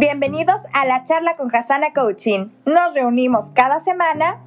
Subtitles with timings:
[0.00, 2.48] Bienvenidos a la charla con Hasana Coaching.
[2.64, 4.42] Nos reunimos cada semana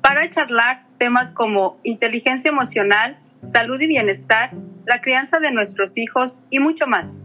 [0.00, 4.50] para charlar temas como inteligencia emocional, salud y bienestar,
[4.84, 7.20] la crianza de nuestros hijos y mucho más.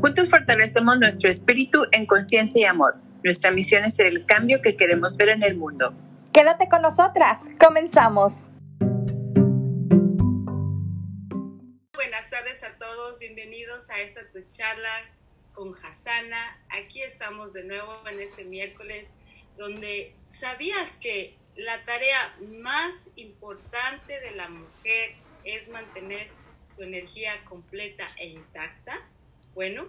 [0.00, 2.96] Juntos fortalecemos nuestro espíritu en conciencia y amor.
[3.22, 5.92] Nuestra misión es ser el cambio que queremos ver en el mundo.
[6.32, 7.42] Quédate con nosotras.
[7.60, 8.46] Comenzamos.
[11.92, 13.18] Buenas tardes a todos.
[13.18, 14.88] Bienvenidos a esta charla
[15.58, 16.56] con Hasana.
[16.70, 19.08] Aquí estamos de nuevo en este miércoles
[19.56, 26.28] donde sabías que la tarea más importante de la mujer es mantener
[26.76, 29.04] su energía completa e intacta.
[29.54, 29.88] Bueno,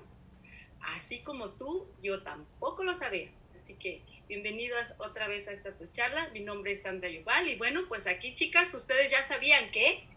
[0.81, 3.29] así como tú, yo tampoco lo sabía.
[3.61, 6.29] Así que bienvenidos otra vez a esta tu charla.
[6.29, 10.07] Mi nombre es Sandra Yuval y bueno, pues aquí chicas, ustedes ya sabían que...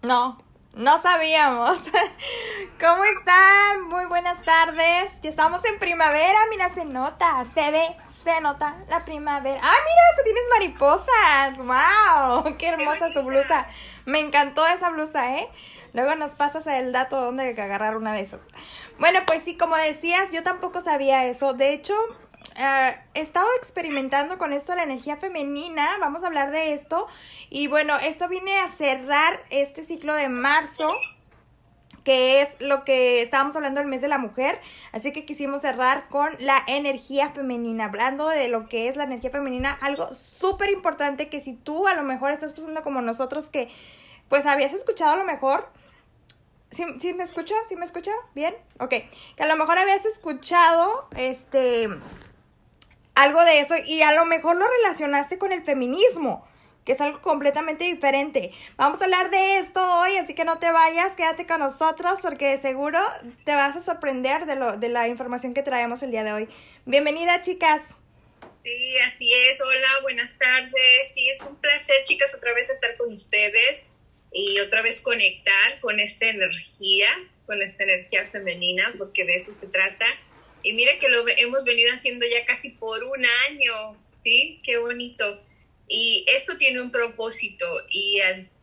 [0.00, 0.38] No,
[0.76, 1.78] no sabíamos.
[2.80, 3.88] ¿Cómo están?
[3.88, 5.18] Muy buenas tardes.
[5.22, 9.58] Ya estamos en primavera, mira, se nota, se ve, se nota la primavera.
[9.62, 11.58] ¡Ah, mira, hasta tienes mariposas!
[12.44, 12.56] ¡Wow!
[12.58, 13.66] ¡Qué hermosa tu blusa!
[14.04, 15.48] Me encantó esa blusa, ¿eh?
[15.94, 18.40] Luego nos pasas el dato donde agarrar una de esas.
[18.98, 21.54] Bueno, pues sí, como decías, yo tampoco sabía eso.
[21.54, 21.94] De hecho,
[22.58, 27.06] eh, he estado experimentando con esto la energía femenina, vamos a hablar de esto.
[27.50, 30.94] Y bueno, esto viene a cerrar este ciclo de marzo,
[32.04, 34.60] que es lo que estábamos hablando del mes de la mujer.
[34.92, 39.30] Así que quisimos cerrar con la energía femenina, hablando de lo que es la energía
[39.30, 43.68] femenina, algo súper importante que si tú a lo mejor estás pasando como nosotros, que
[44.28, 45.68] pues habías escuchado a lo mejor.
[46.70, 47.54] ¿Sí, ¿Sí, me escucho?
[47.68, 48.10] ¿Sí me escucho?
[48.34, 48.54] ¿Bien?
[48.80, 48.90] Ok.
[49.36, 51.88] Que a lo mejor habías escuchado, este,
[53.16, 56.46] algo de eso y a lo mejor lo relacionaste con el feminismo,
[56.84, 58.52] que es algo completamente diferente.
[58.76, 62.58] Vamos a hablar de esto hoy, así que no te vayas, quédate con nosotros porque
[62.58, 63.00] seguro
[63.44, 66.48] te vas a sorprender de, lo, de la información que traemos el día de hoy.
[66.84, 67.80] Bienvenida, chicas.
[68.62, 69.60] Sí, así es.
[69.62, 71.12] Hola, buenas tardes.
[71.14, 73.82] Sí, es un placer, chicas, otra vez estar con ustedes
[74.30, 77.08] y otra vez conectar con esta energía,
[77.46, 80.04] con esta energía femenina, porque de eso se trata
[80.66, 84.60] y mira que lo hemos venido haciendo ya casi por un año, ¿sí?
[84.64, 85.40] Qué bonito.
[85.86, 88.18] Y esto tiene un propósito y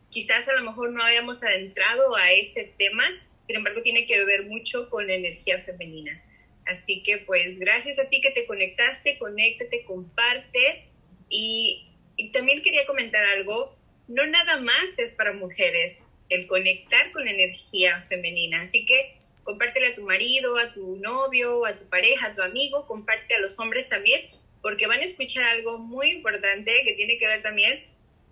[0.10, 3.06] quizás a lo mejor no habíamos adentrado a ese tema,
[3.48, 6.22] sin embargo tiene que ver mucho con la energía femenina.
[6.66, 10.90] Así que pues gracias a ti que te conectaste, conéctate, comparte.
[11.30, 11.88] Y,
[12.18, 13.78] y también quería comentar algo,
[14.10, 18.64] no nada más es para mujeres el conectar con la energía femenina.
[18.64, 22.88] Así que compártele a tu marido, a tu novio, a tu pareja, a tu amigo,
[22.88, 24.22] comparte a los hombres también,
[24.62, 27.84] porque van a escuchar algo muy importante que tiene que ver también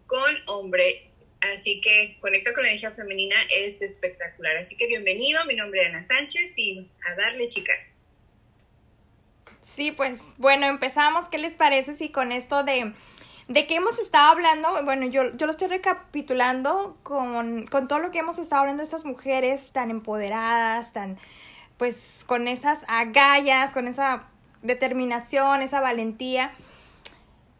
[0.07, 1.07] con hombre.
[1.41, 4.57] Así que conecta con la energía femenina es espectacular.
[4.57, 8.01] Así que bienvenido, mi nombre es Ana Sánchez y a darle chicas.
[9.61, 11.29] Sí, pues bueno, empezamos.
[11.29, 12.93] ¿Qué les parece si con esto de
[13.47, 18.11] de qué hemos estado hablando, bueno, yo, yo lo estoy recapitulando con, con todo lo
[18.11, 21.17] que hemos estado hablando de estas mujeres tan empoderadas, tan,
[21.77, 24.27] pues, con esas agallas, con esa
[24.61, 26.51] determinación, esa valentía.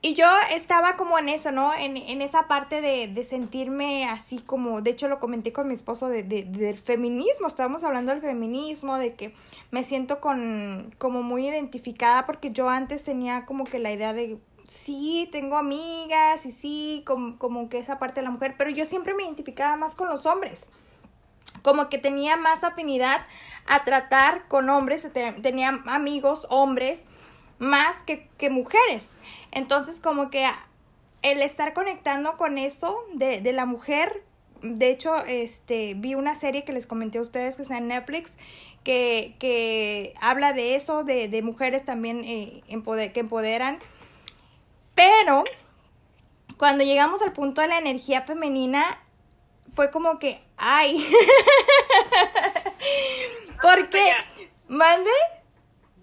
[0.04, 1.72] Y yo estaba como en eso, ¿no?
[1.76, 5.76] En, en esa parte de, de, sentirme así como, de hecho lo comenté con mi
[5.76, 9.36] esposo de, de, del feminismo, estábamos hablando del feminismo, de que
[9.70, 14.40] me siento con, como muy identificada porque yo antes tenía como que la idea de,
[14.68, 18.86] sí, tengo amigas y sí, como, como que esa parte de la mujer, pero yo
[18.86, 20.66] siempre me identificaba más con los hombres
[21.62, 23.26] como que tenía más afinidad
[23.68, 25.08] a tratar con hombres,
[25.42, 27.02] tenía amigos hombres
[27.60, 29.12] más que, que, mujeres.
[29.52, 30.48] Entonces como que
[31.22, 34.24] el estar conectando con esto de, de, la mujer,
[34.64, 38.34] de hecho, este, vi una serie que les comenté a ustedes que está en Netflix,
[38.84, 42.64] que, que habla de eso, de, de mujeres también eh,
[43.14, 43.78] que empoderan
[44.96, 45.44] pero
[46.58, 49.00] cuando llegamos al punto de la energía femenina,
[49.76, 51.04] fue como que, ay.
[53.62, 54.12] porque,
[54.68, 55.10] ¿mande?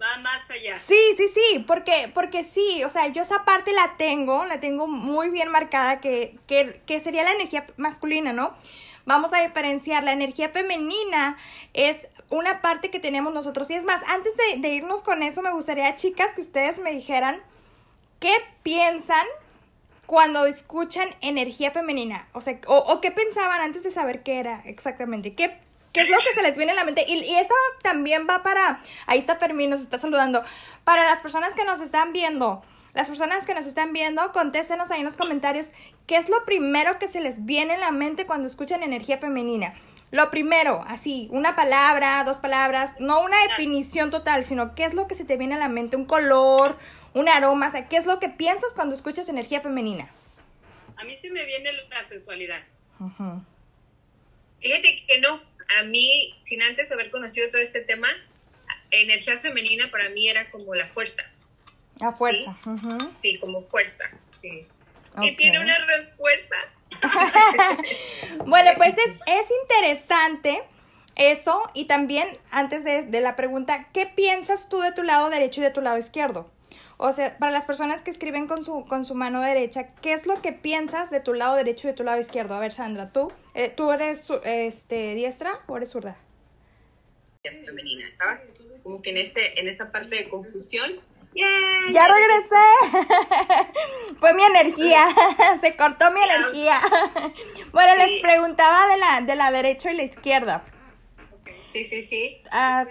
[0.01, 0.79] Va más allá.
[0.79, 4.87] Sí, sí, sí, porque, porque sí, o sea, yo esa parte la tengo, la tengo
[4.87, 8.55] muy bien marcada, que, que, que sería la energía masculina, ¿no?
[9.05, 11.37] Vamos a diferenciar, la energía femenina
[11.73, 13.69] es una parte que tenemos nosotros.
[13.71, 16.91] Y es más, antes de, de irnos con eso, me gustaría, chicas, que ustedes me
[16.91, 17.41] dijeran
[18.19, 18.33] ¿qué
[18.63, 19.25] piensan
[20.05, 22.27] cuando escuchan energía femenina?
[22.33, 25.35] O sea, o, qué pensaban antes de saber qué era exactamente.
[25.35, 25.57] ¿Qué,
[25.91, 27.05] qué es lo que se les viene a la mente?
[27.07, 30.43] Y, y, eso también va para, ahí está Fermín, nos está saludando,
[30.83, 32.61] para las personas que nos están viendo.
[32.93, 35.73] Las personas que nos están viendo, contéstenos ahí en los comentarios
[36.07, 39.75] qué es lo primero que se les viene a la mente cuando escuchan energía femenina.
[40.11, 45.07] Lo primero, así, una palabra, dos palabras, no una definición total, sino qué es lo
[45.07, 46.75] que se te viene a la mente, un color,
[47.13, 50.09] un aroma, o sea, qué es lo que piensas cuando escuchas energía femenina.
[50.97, 52.61] A mí sí me viene la sensualidad.
[52.99, 53.41] Ujú.
[54.61, 55.41] Fíjate que no,
[55.79, 58.09] a mí, sin antes haber conocido todo este tema,
[58.91, 61.23] energía femenina para mí era como la fuerza,
[62.01, 62.57] A fuerza.
[62.65, 62.97] ujú.
[63.21, 64.03] sí, como fuerza,
[64.41, 64.65] sí.
[65.21, 66.55] Y tiene una respuesta.
[68.45, 70.61] Bueno, pues es, es interesante
[71.15, 75.61] eso y también antes de, de la pregunta, ¿qué piensas tú de tu lado derecho
[75.61, 76.49] y de tu lado izquierdo?
[77.01, 80.25] O sea, para las personas que escriben con su, con su mano derecha, ¿qué es
[80.25, 82.55] lo que piensas de tu lado derecho y de tu lado izquierdo?
[82.55, 83.31] A ver, Sandra, ¿tú?
[83.53, 86.17] Eh, ¿Tú eres este, diestra o eres zurda?
[87.41, 88.05] femenina.
[88.05, 88.41] Estaba
[88.83, 90.99] como que en, ese, en esa parte de confusión.
[91.33, 91.93] ¡Yay!
[91.93, 92.67] ¡Ya regresé!
[94.19, 95.07] Fue mi energía,
[95.61, 96.81] se cortó mi energía.
[97.71, 100.65] Bueno, les preguntaba de la, de la derecha y la izquierda.
[101.69, 102.41] Sí, sí, sí.
[102.51, 102.83] Ah,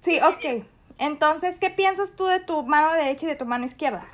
[0.00, 0.64] sí, ok.
[0.98, 4.06] Entonces, ¿qué piensas tú de tu mano derecha y de tu mano izquierda?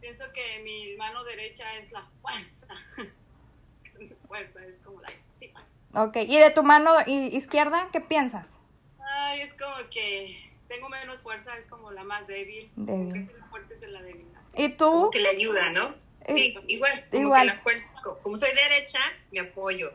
[0.00, 2.66] Pienso que mi mano derecha es la fuerza.
[4.28, 5.08] fuerza, es como la...
[5.38, 5.52] sí.
[5.94, 8.50] Ok, ¿y de tu mano izquierda qué piensas?
[9.00, 12.70] Ay, es como que tengo menos fuerza, es como la más débil.
[12.76, 13.12] Débil.
[13.12, 14.26] Como que es la fuerte, es la débil.
[14.42, 14.62] así.
[14.62, 15.10] ¿Y Como tú?
[15.10, 15.94] que le ayuda, ¿no?
[16.28, 17.04] Sí, igual.
[17.10, 17.40] Como igual.
[17.42, 18.98] que la fuerza, co- como soy derecha,
[19.30, 19.90] me apoyo.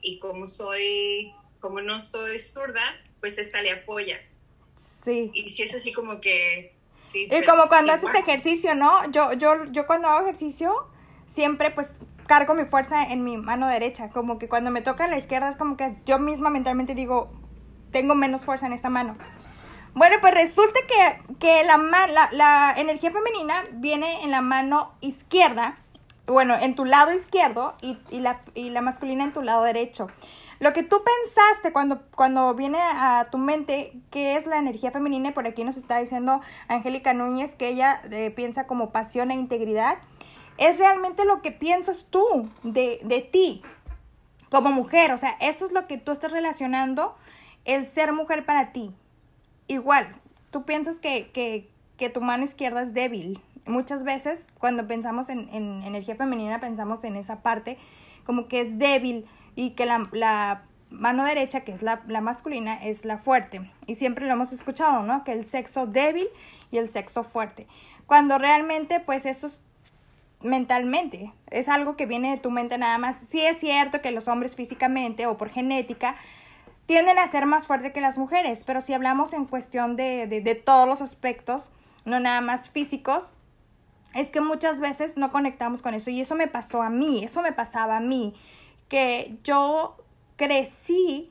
[0.00, 2.82] Y como soy, como no soy zurda,
[3.20, 4.18] pues esta le apoya.
[4.76, 5.30] Sí.
[5.34, 6.74] Y si es así como que...
[7.06, 8.10] Sí, Y como cuando igual.
[8.10, 9.08] haces ejercicio, ¿no?
[9.10, 10.88] Yo, yo, yo cuando hago ejercicio,
[11.26, 11.92] siempre pues
[12.26, 14.08] cargo mi fuerza en mi mano derecha.
[14.10, 17.30] Como que cuando me toca la izquierda es como que yo misma mentalmente digo,
[17.92, 19.16] tengo menos fuerza en esta mano.
[19.94, 25.76] Bueno, pues resulta que, que la, la, la energía femenina viene en la mano izquierda,
[26.26, 30.08] bueno, en tu lado izquierdo y, y la, y la masculina en tu lado derecho.
[30.58, 35.28] Lo que tú pensaste cuando, cuando viene a tu mente que es la energía femenina,
[35.28, 39.34] y por aquí nos está diciendo Angélica Núñez que ella eh, piensa como pasión e
[39.34, 39.98] integridad,
[40.58, 43.62] es realmente lo que piensas tú de, de ti
[44.48, 45.12] como mujer.
[45.12, 47.14] O sea, eso es lo que tú estás relacionando
[47.64, 48.90] el ser mujer para ti.
[49.68, 50.14] Igual,
[50.50, 51.68] tú piensas que, que,
[51.98, 53.40] que tu mano izquierda es débil.
[53.66, 57.78] Muchas veces cuando pensamos en, en energía femenina pensamos en esa parte
[58.24, 59.26] como que es débil
[59.56, 63.68] y que la, mano derecha, que es la, la masculina, es la fuerte.
[63.86, 65.24] Y siempre lo hemos escuchado, ¿no?
[65.24, 66.28] Que el sexo débil
[66.70, 67.66] y el sexo fuerte.
[68.06, 69.60] Cuando realmente pues eso es
[70.42, 71.32] mentalmente.
[71.50, 73.18] Es algo que viene de tu mente nada más.
[73.18, 76.14] Sí es cierto que los hombres físicamente o por genética
[76.86, 80.40] tienden a ser más fuertes que las mujeres, pero si hablamos en cuestión de, de,
[80.40, 81.68] de todos los aspectos,
[82.04, 83.28] no nada más físicos,
[84.14, 86.10] es que muchas veces no conectamos con eso.
[86.10, 88.34] Y eso me pasó a mí, eso me pasaba a mí,
[88.88, 89.96] que yo
[90.36, 91.30] crecí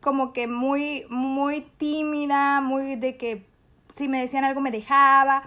[0.00, 3.46] como que muy, muy tímida, muy de que
[3.92, 5.44] si me decían algo me dejaba.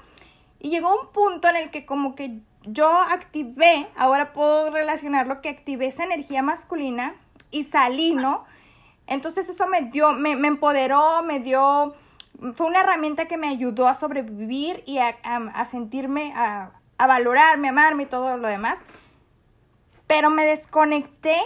[0.59, 5.49] Y llegó un punto en el que como que yo activé, ahora puedo relacionarlo, que
[5.49, 7.15] activé esa energía masculina
[7.51, 8.45] y salí, ¿no?
[9.07, 11.93] Entonces esto me dio, me, me empoderó, me dio,
[12.55, 17.07] fue una herramienta que me ayudó a sobrevivir y a, a, a sentirme, a, a
[17.07, 18.77] valorarme, amarme y todo lo demás.
[20.07, 21.37] Pero me desconecté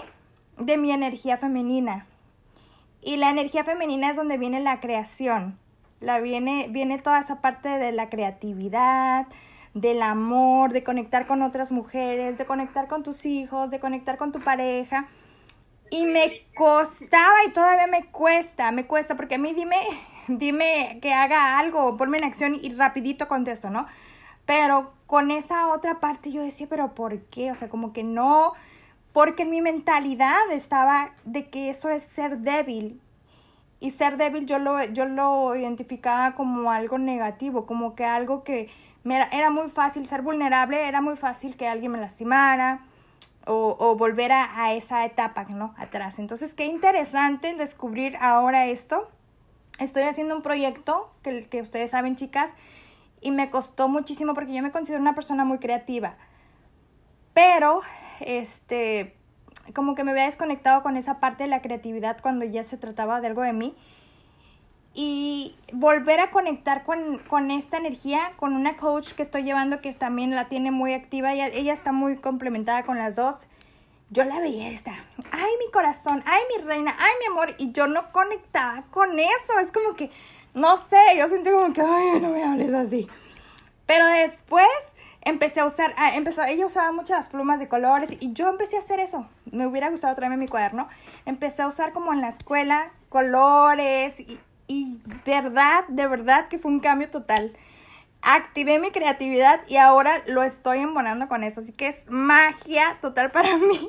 [0.57, 2.05] de mi energía femenina.
[3.01, 5.57] Y la energía femenina es donde viene la creación.
[5.99, 9.27] La viene, viene toda esa parte de la creatividad,
[9.73, 14.31] del amor, de conectar con otras mujeres, de conectar con tus hijos, de conectar con
[14.31, 15.07] tu pareja.
[15.89, 19.77] Y me costaba y todavía me cuesta, me cuesta, porque a mí dime,
[20.27, 23.87] dime que haga algo, ponme en acción y rapidito contesto, ¿no?
[24.47, 27.51] Pero con esa otra parte yo decía, pero ¿por qué?
[27.51, 28.53] O sea, como que no,
[29.11, 32.99] porque en mi mentalidad estaba de que eso es ser débil.
[33.79, 38.69] Y ser débil yo lo, yo lo identificaba como algo negativo, como que algo que
[39.03, 42.79] me era, era muy fácil ser vulnerable, era muy fácil que alguien me lastimara
[43.45, 45.75] o, o volver a, a, esa etapa, ¿no?
[45.77, 46.19] Atrás.
[46.19, 49.09] Entonces, qué interesante descubrir ahora esto.
[49.77, 52.51] Estoy haciendo un proyecto que, que ustedes saben, chicas,
[53.21, 56.15] y me costó muchísimo porque yo me considero una persona muy creativa.
[57.33, 57.81] Pero,
[58.19, 59.15] este,
[59.73, 63.21] como que me había desconectado con esa parte de la creatividad cuando ya se trataba
[63.21, 63.75] de algo de mí.
[64.93, 69.93] Y volver a conectar con, con esta energía, con una coach que estoy llevando que
[69.93, 73.45] también la tiene muy activa, ella, ella está muy complementada con las dos.
[74.09, 74.93] Yo la veía esta,
[75.31, 79.59] ay mi corazón, ay mi reina, ay mi amor, y yo no conectaba con eso,
[79.61, 80.09] es como que,
[80.57, 83.07] no sé, yo sentí como que, ay, no me hables así.
[83.85, 84.67] Pero después
[85.21, 88.79] empecé a usar, ah, empezó, ella usaba muchas plumas de colores y yo empecé a
[88.79, 89.27] hacer eso.
[89.51, 90.89] Me hubiera gustado traerme mi cuaderno.
[91.25, 96.71] Empecé a usar como en la escuela colores y, y verdad, de verdad que fue
[96.71, 97.55] un cambio total.
[98.23, 101.61] Activé mi creatividad y ahora lo estoy embonando con eso.
[101.61, 103.87] Así que es magia total para mí.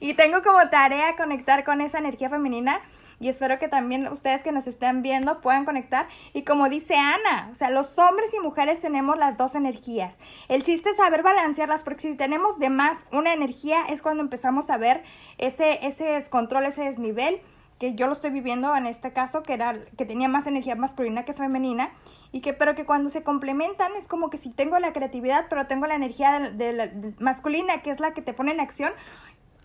[0.00, 2.80] Y tengo como tarea conectar con esa energía femenina
[3.22, 6.08] y espero que también ustedes que nos estén viendo puedan conectar.
[6.34, 10.16] Y como dice Ana, o sea, los hombres y mujeres tenemos las dos energías.
[10.48, 14.70] El chiste es saber balancearlas, porque si tenemos de más una energía es cuando empezamos
[14.70, 15.04] a ver
[15.38, 17.40] ese, ese descontrol, ese desnivel
[17.82, 21.24] que yo lo estoy viviendo en este caso, que era que tenía más energía masculina
[21.24, 21.90] que femenina,
[22.30, 25.66] y que pero que cuando se complementan es como que si tengo la creatividad, pero
[25.66, 28.92] tengo la energía de, masculina, que es la que te pone en acción,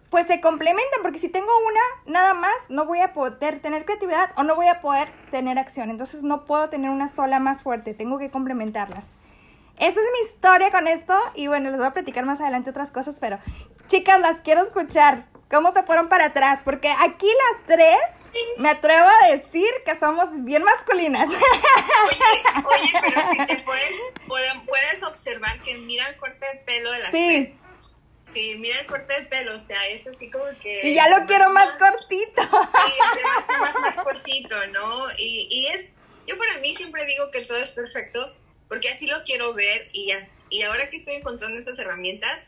[0.09, 4.31] pues se complementan, porque si tengo una nada más, no voy a poder tener creatividad
[4.37, 5.89] o no voy a poder tener acción.
[5.89, 9.11] Entonces no puedo tener una sola más fuerte, tengo que complementarlas.
[9.77, 12.89] Esa es mi historia con esto y bueno, les voy a platicar más adelante otras
[12.91, 13.37] cosas, pero
[13.87, 15.27] chicas, las quiero escuchar.
[15.49, 16.61] ¿Cómo se fueron para atrás?
[16.65, 17.97] Porque aquí las tres
[18.57, 21.29] me atrevo a decir que somos bien masculinas.
[21.29, 21.37] Oye,
[22.65, 23.91] oye, pero si te puedes,
[24.65, 27.55] puedes observar que mira el corte de pelo de las sí.
[27.55, 27.66] tres
[28.33, 30.89] Sí, mira el corte de pelo, o sea, es así como que...
[30.89, 32.41] Y ya lo quiero más cortito.
[32.41, 35.07] Sí, más, más cortito, ¿no?
[35.17, 35.85] Y, y es,
[36.27, 38.35] yo para mí siempre digo que todo es perfecto,
[38.67, 40.11] porque así lo quiero ver y,
[40.49, 42.43] y ahora que estoy encontrando esas herramientas,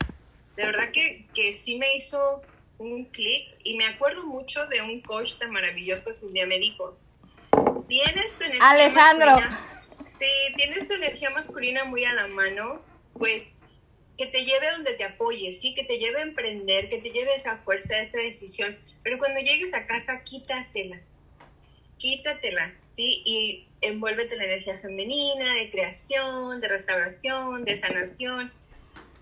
[0.56, 2.42] de verdad que, que sí me hizo
[2.78, 6.58] un clic y me acuerdo mucho de un coach tan maravilloso que un día me
[6.58, 6.96] dijo,
[7.88, 9.34] tienes tu energía Alejandro.
[10.08, 12.82] sí, tienes tu energía masculina muy a la mano,
[13.14, 13.48] pues
[14.20, 15.72] que te lleve donde te apoyes, ¿sí?
[15.72, 18.78] que te lleve a emprender, que te lleve esa fuerza, esa decisión.
[19.02, 21.00] Pero cuando llegues a casa, quítatela,
[21.96, 23.22] quítatela, ¿sí?
[23.24, 28.52] Y envuélvete en la energía femenina, de creación, de restauración, de sanación.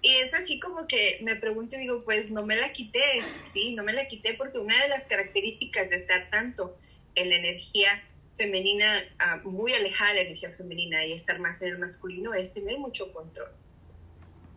[0.03, 3.77] Y es así como que me pregunto y digo, pues no me la quité, ¿sí?
[3.77, 6.77] No me la quité porque una de las características de estar tanto
[7.15, 8.03] en la energía
[8.37, 12.53] femenina, ah, muy alejada de la energía femenina y estar más en el masculino es
[12.53, 13.53] tener mucho control.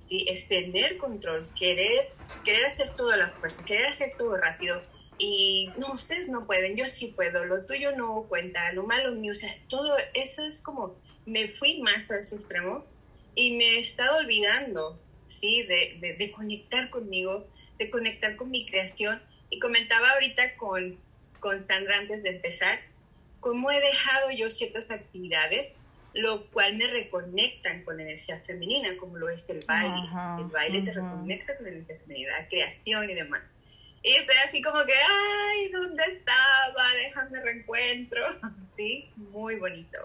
[0.01, 0.25] ¿Sí?
[0.27, 2.09] Es tener control, querer,
[2.43, 4.81] querer hacer todo a la fuerza, querer hacer todo rápido.
[5.17, 9.33] Y no, ustedes no pueden, yo sí puedo, lo tuyo no cuenta, lo malo mío,
[9.33, 12.83] o sea, todo eso es como, me fui más a ese extremo
[13.35, 15.63] y me he estado olvidando, ¿sí?
[15.63, 19.21] De, de, conectar conmigo, de conectar con mi creación.
[19.49, 20.97] Y comentaba ahorita con,
[21.39, 22.79] con Sandra antes de empezar,
[23.39, 25.73] cómo he dejado yo ciertas actividades
[26.13, 30.09] lo cual me reconectan con la energía femenina, como lo es el baile.
[30.39, 33.41] el baile te reconecta con la energía femenina, la creación y demás.
[34.03, 36.93] Y estoy así como que, ay, ¿dónde estaba?
[36.95, 38.21] Déjame reencuentro.
[38.77, 39.99] Sí, muy bonito.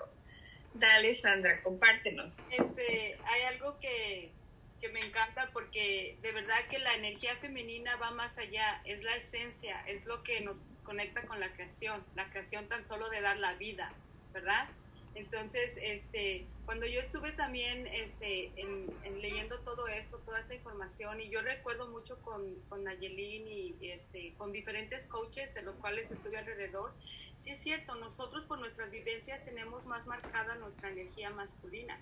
[0.74, 2.34] Dale, Sandra, compártenos.
[2.50, 4.32] Este, hay algo que,
[4.80, 9.14] que me encanta porque de verdad que la energía femenina va más allá, es la
[9.14, 13.38] esencia, es lo que nos conecta con la creación, la creación tan solo de dar
[13.38, 13.92] la vida,
[14.34, 14.68] ¿verdad?
[15.16, 18.86] Entonces, este, cuando yo estuve también este, en,
[19.22, 24.34] leyendo todo esto, toda esta información, y yo recuerdo mucho con, con Nayelín y este,
[24.36, 26.92] con diferentes coaches de los cuales estuve alrededor,
[27.38, 31.98] sí es cierto, nosotros por nuestras vivencias tenemos más marcada nuestra energía masculina.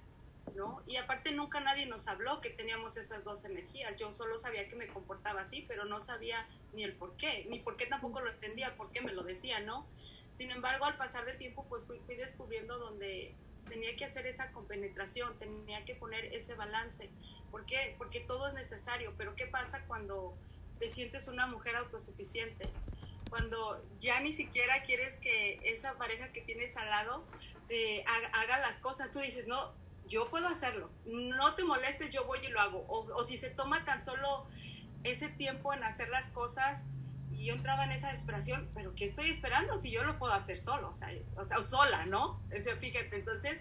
[0.55, 0.83] ¿No?
[0.87, 3.97] Y aparte nunca nadie nos habló que teníamos esas dos energías.
[3.97, 7.61] Yo solo sabía que me comportaba así, pero no sabía ni el por qué, ni
[7.61, 9.87] por qué tampoco lo entendía, por qué me lo decía, ¿no?
[10.35, 13.35] Sin embargo, al pasar del tiempo, pues fui, descubriendo donde
[13.69, 17.09] tenía que hacer esa compenetración, tenía que poner ese balance.
[17.51, 17.95] ¿Por qué?
[17.99, 20.37] Porque todo es necesario, pero ¿qué pasa cuando
[20.81, 22.69] te sientes una mujer autosuficiente?
[23.31, 27.25] Cuando ya ni siquiera quieres que esa pareja que tienes al lado
[27.69, 29.73] te haga, las cosas, tú dices, no,
[30.05, 32.85] yo puedo hacerlo, no te molestes, yo voy y lo hago.
[32.89, 34.47] O si se toma tan solo
[35.05, 36.83] ese tiempo en hacer las cosas,
[37.37, 40.59] y yo entraba en esa desesperación, pero ¿qué estoy esperando si yo lo puedo hacer
[40.59, 40.89] solo?
[40.89, 42.41] O sea, o sea sola, ¿no?
[42.51, 43.59] O fíjate, entonces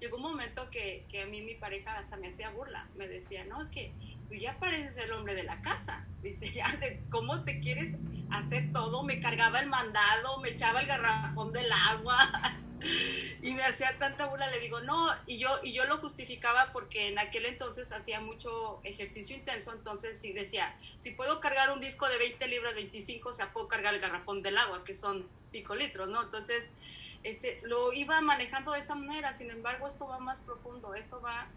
[0.00, 2.88] llegó un momento que, que, a mí mi pareja hasta me hacía burla.
[2.96, 3.92] Me decía, no, es que
[4.28, 6.06] tú ya pareces el hombre de la casa.
[6.22, 7.96] Dice, ya, de cómo te quieres
[8.30, 9.02] hacer todo.
[9.02, 12.60] Me cargaba el mandado, me echaba el garrafón del agua.
[13.42, 17.08] y me hacía tanta burla, le digo, no, y yo, y yo lo justificaba porque
[17.08, 22.08] en aquel entonces hacía mucho ejercicio intenso, entonces sí decía, si puedo cargar un disco
[22.08, 25.74] de 20 libras, 25, o sea, puedo cargar el garrafón del agua, que son 5
[25.74, 26.22] litros, ¿no?
[26.22, 26.66] Entonces,
[27.22, 31.48] este, lo iba manejando de esa manera, sin embargo, esto va más profundo, esto va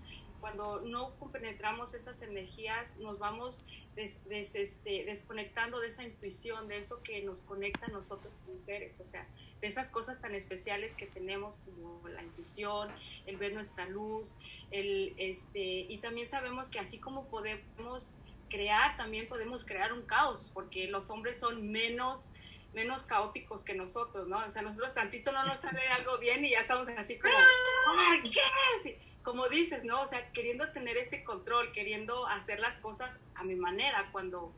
[0.41, 3.61] cuando no compenetramos esas energías, nos vamos
[3.95, 8.99] des, des, este, desconectando de esa intuición, de eso que nos conecta a nosotros mujeres,
[8.99, 9.25] o sea,
[9.63, 12.93] de esas cosas tan especiales que tenemos como la intuición,
[13.25, 14.33] el ver nuestra luz,
[14.71, 18.11] el, este, y también sabemos que así como podemos
[18.49, 22.27] crear, también podemos crear un caos, porque los hombres son menos
[22.73, 24.39] menos caóticos que nosotros, ¿no?
[24.39, 28.29] O sea, nosotros tantito no nos sale algo bien y ya estamos así como, ¿por
[28.31, 28.99] qué?
[29.21, 30.01] como dices, ¿no?
[30.01, 34.51] O sea, queriendo tener ese control, queriendo hacer las cosas a mi manera, cuando,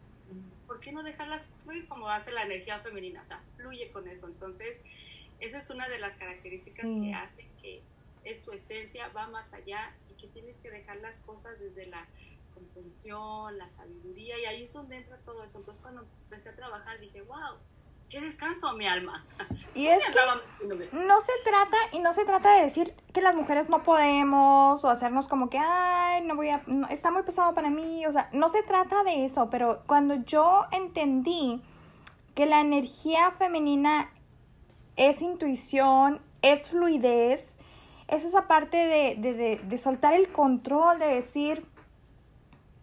[0.76, 3.24] ¿por qué no dejarlas fluir como hace la energía femenina?
[3.24, 4.28] O sea, fluye con eso.
[4.28, 4.76] Entonces,
[5.40, 7.82] esa es una de las características que hace que
[8.26, 12.06] es tu esencia, va más allá y que tienes que dejar las cosas desde la
[12.54, 15.60] comprensión, la sabiduría, y ahí es donde entra todo eso.
[15.60, 17.58] Entonces, cuando empecé a trabajar, dije, wow,
[18.10, 19.26] qué descanso mi alma.
[19.74, 20.14] Y es que
[20.94, 24.90] no se trata, y no se trata de decir que las mujeres no podemos, o
[24.90, 28.50] hacernos como que, ay, no voy a, está muy pesado para mí, o sea, no
[28.50, 31.62] se trata de eso, pero cuando yo entendí
[32.36, 34.12] que la energía femenina
[34.96, 37.54] es intuición, es fluidez,
[38.08, 41.66] es esa parte de, de, de soltar el control, de decir,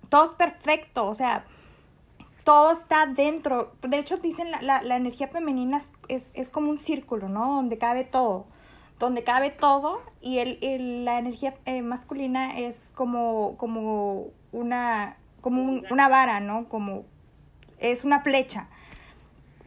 [0.09, 1.47] todo es perfecto, o sea,
[2.45, 3.73] todo está dentro.
[3.83, 7.57] De hecho, dicen la, la, energía femenina es, es, como un círculo, ¿no?
[7.57, 8.47] Donde cabe todo.
[8.99, 16.09] Donde cabe todo y el, la energía eh, masculina es como, como una como una
[16.09, 16.69] vara, ¿no?
[16.69, 17.05] Como
[17.79, 18.69] es una flecha.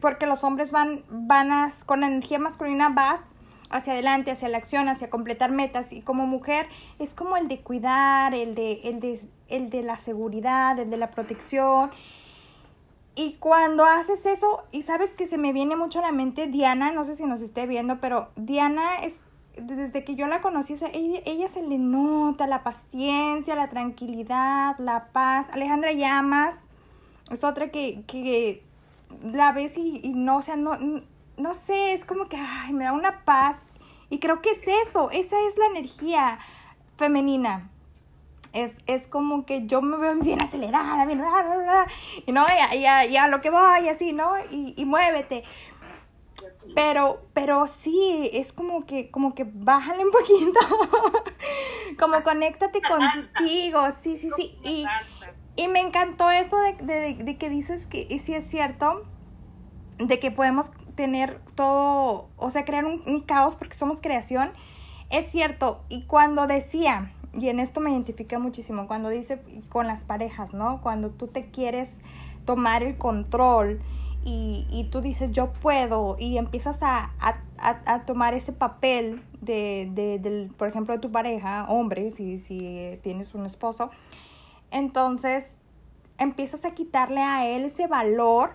[0.00, 3.32] Porque los hombres van, van a, con la energía masculina vas
[3.70, 5.92] hacia adelante, hacia la acción, hacia completar metas.
[5.92, 6.66] Y como mujer
[6.98, 10.96] es como el de cuidar, el de, el de, el de la seguridad, el de
[10.96, 11.90] la protección.
[13.18, 16.92] Y cuando haces eso, y sabes que se me viene mucho a la mente Diana,
[16.92, 19.22] no sé si nos esté viendo, pero Diana es,
[19.56, 25.06] desde que yo la conocí, ella, ella, se le nota la paciencia, la tranquilidad, la
[25.12, 25.46] paz.
[25.54, 26.56] Alejandra Llamas
[27.30, 28.62] es otra que, que
[29.22, 30.76] la ves y, y no, o sea, no,
[31.38, 33.62] no sé, es como que, ay, me da una paz.
[34.10, 36.38] Y creo que es eso, esa es la energía
[36.98, 37.70] femenina
[38.56, 41.22] es, es como que yo me veo bien acelerada, bien,
[42.26, 44.32] y no, ya, ya, lo que voy, así, ¿no?
[44.50, 45.44] Y, y muévete.
[46.74, 50.58] Pero, pero sí, es como que, como que bájale un poquito.
[51.98, 54.58] como conéctate contigo, sí, sí, sí.
[54.64, 54.84] Y,
[55.54, 59.04] y me encantó eso de, de, de que dices que, y sí es cierto,
[59.98, 64.52] de que podemos tener todo, o sea, crear un, un caos porque somos creación.
[65.08, 70.04] Es cierto, y cuando decía, y en esto me identifica muchísimo cuando dice con las
[70.04, 70.80] parejas, ¿no?
[70.80, 71.98] Cuando tú te quieres
[72.44, 73.80] tomar el control
[74.24, 79.88] y, y tú dices yo puedo y empiezas a, a, a, tomar ese papel de,
[79.92, 83.90] de, del, por ejemplo, de tu pareja, hombre, si, si tienes un esposo,
[84.70, 85.56] entonces
[86.18, 88.50] empiezas a quitarle a él ese valor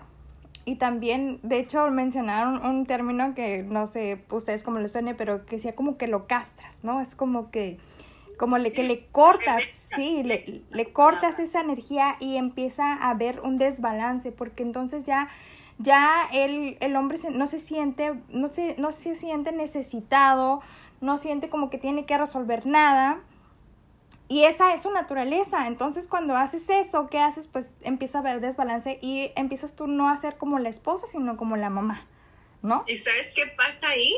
[0.64, 5.44] y también, de hecho, mencionaron un término que no sé ustedes cómo le suene, pero
[5.44, 7.00] que sea como que lo castras, ¿no?
[7.00, 7.78] Es como que
[8.42, 9.62] como le, que le cortas,
[9.94, 15.28] sí, le, le cortas esa energía y empieza a haber un desbalance, porque entonces ya,
[15.78, 20.60] ya el, el hombre no se siente, no se, no se siente necesitado,
[21.00, 23.20] no siente como que tiene que resolver nada.
[24.26, 25.68] Y esa es su naturaleza.
[25.68, 27.46] Entonces, cuando haces eso, ¿qué haces?
[27.46, 31.36] Pues empieza a haber desbalance y empiezas tú no a ser como la esposa, sino
[31.36, 32.08] como la mamá,
[32.60, 32.82] ¿no?
[32.88, 34.12] ¿Y sabes qué pasa ahí?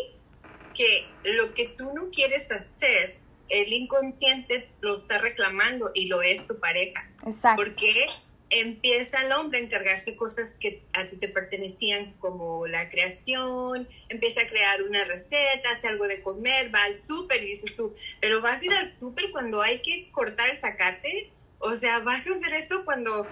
[0.75, 1.07] Que
[1.37, 6.59] lo que tú no quieres hacer, el inconsciente lo está reclamando y lo es tu
[6.59, 7.11] pareja.
[7.27, 7.63] Exacto.
[7.63, 8.07] Porque
[8.51, 13.89] empieza el hombre a encargarse de cosas que a ti te pertenecían como la creación,
[14.09, 17.95] empieza a crear una receta, hace algo de comer, va al súper y dices tú,
[18.21, 22.29] pero vas a ir al súper cuando hay que cortar el zacate, o sea, vas
[22.29, 23.27] a hacer esto cuando,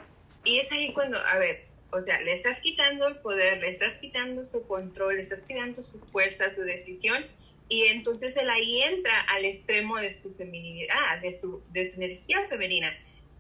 [0.45, 3.99] y es ahí cuando, a ver, o sea, le estás quitando el poder, le estás
[3.99, 7.27] quitando su control, le estás quitando su fuerza, su decisión,
[7.73, 12.47] y entonces él ahí entra al extremo de su feminidad, de su, de su energía
[12.47, 12.95] femenina.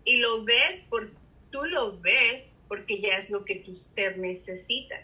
[0.06, 1.10] Y lo ves, por,
[1.50, 4.96] tú lo ves porque ya es lo que tu ser necesita.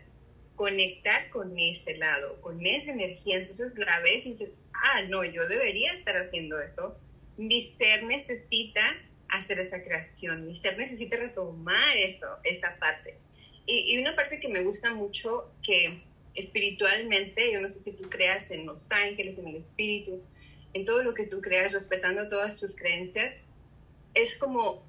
[0.56, 3.36] Conectar con ese lado, con esa energía.
[3.36, 6.96] Entonces la ves y dices, ah, no, yo debería estar haciendo eso.
[7.36, 8.96] Mi ser necesita
[9.28, 13.18] hacer esa creación, mi ser necesita retomar eso, esa parte.
[13.66, 16.02] Y, y una parte que me gusta mucho, que
[16.38, 20.22] espiritualmente, yo no sé si tú creas en los ángeles, en el espíritu,
[20.72, 23.40] en todo lo que tú creas, respetando todas tus creencias,
[24.14, 24.82] es como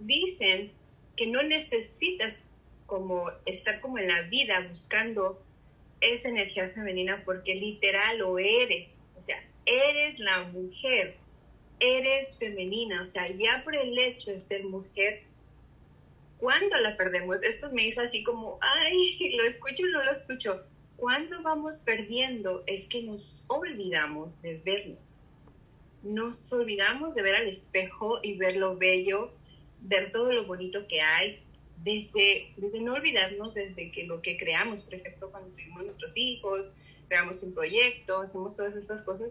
[0.00, 0.72] dicen
[1.16, 2.42] que no necesitas
[2.86, 5.42] como estar como en la vida buscando
[6.00, 11.16] esa energía femenina porque literal lo eres, o sea, eres la mujer,
[11.78, 15.22] eres femenina, o sea, ya por el hecho de ser mujer,
[16.42, 17.40] ¿cuándo la perdemos?
[17.44, 20.64] Esto me hizo así como, ay, lo escucho no lo escucho.
[20.96, 22.64] ¿Cuándo vamos perdiendo?
[22.66, 24.98] Es que nos olvidamos de vernos.
[26.02, 29.32] Nos olvidamos de ver al espejo y ver lo bello,
[29.82, 31.40] ver todo lo bonito que hay,
[31.76, 36.70] desde, desde no olvidarnos desde que lo que creamos, por ejemplo, cuando tuvimos nuestros hijos,
[37.06, 39.30] creamos un proyecto, hacemos todas estas cosas,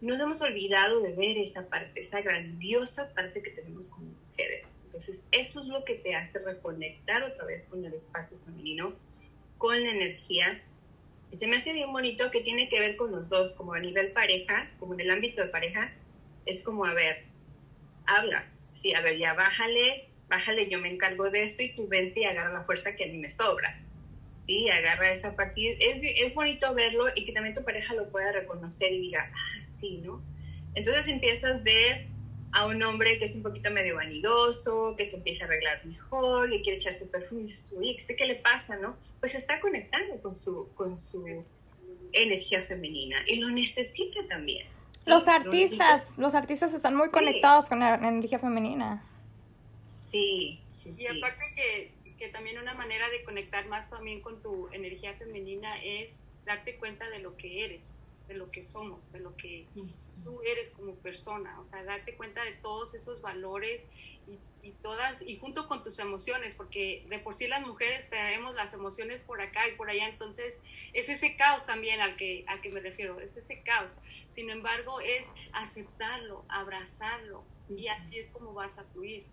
[0.00, 4.75] nos hemos olvidado de ver esa parte, esa grandiosa parte que tenemos como mujeres.
[4.86, 8.94] Entonces, eso es lo que te hace reconectar otra vez con el espacio femenino,
[9.58, 10.62] con la energía.
[11.30, 13.80] Y se me hace bien bonito que tiene que ver con los dos, como a
[13.80, 15.92] nivel pareja, como en el ámbito de pareja,
[16.46, 17.24] es como, a ver,
[18.06, 22.20] habla, sí, a ver, ya bájale, bájale, yo me encargo de esto y tú vente
[22.20, 23.82] y agarra la fuerza que a mí me sobra.
[24.42, 25.74] Sí, agarra esa partida.
[25.80, 29.66] Es, es bonito verlo y que también tu pareja lo pueda reconocer y diga, ah,
[29.66, 30.22] sí, ¿no?
[30.76, 32.06] Entonces empiezas a ver
[32.56, 36.48] a un hombre que es un poquito medio vanidoso, que se empieza a arreglar mejor,
[36.48, 38.96] que quiere echarse perfume y dices tú, ¿este qué le pasa, no?
[39.20, 41.44] Pues está conectando con su, con su
[42.12, 44.66] energía femenina y lo necesita también.
[45.04, 49.04] Los artistas, los artistas están muy conectados con la energía femenina.
[50.06, 54.68] Sí, sí, Y aparte que, que también una manera de conectar más también con tu
[54.72, 56.10] energía femenina es
[56.46, 59.68] darte cuenta de lo que eres, de lo que somos, de lo que
[60.24, 63.80] tú eres como persona, o sea, darte cuenta de todos esos valores
[64.26, 68.54] y, y, todas, y junto con tus emociones, porque de por sí las mujeres tenemos
[68.54, 70.54] las emociones por acá y por allá, entonces
[70.92, 73.92] es ese caos también al que, al que me refiero, es ese caos.
[74.30, 79.26] Sin embargo, es aceptarlo, abrazarlo, y así es como vas a fluir.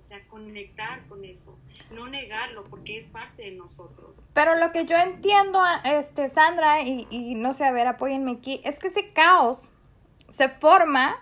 [0.00, 1.58] O sea, conectar con eso,
[1.90, 4.26] no negarlo porque es parte de nosotros.
[4.32, 8.62] Pero lo que yo entiendo, este, Sandra, y, y no sé, a ver, apóyenme aquí,
[8.64, 9.68] es que ese caos
[10.30, 11.18] se forma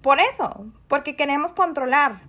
[0.00, 2.22] por eso, porque queremos controlar,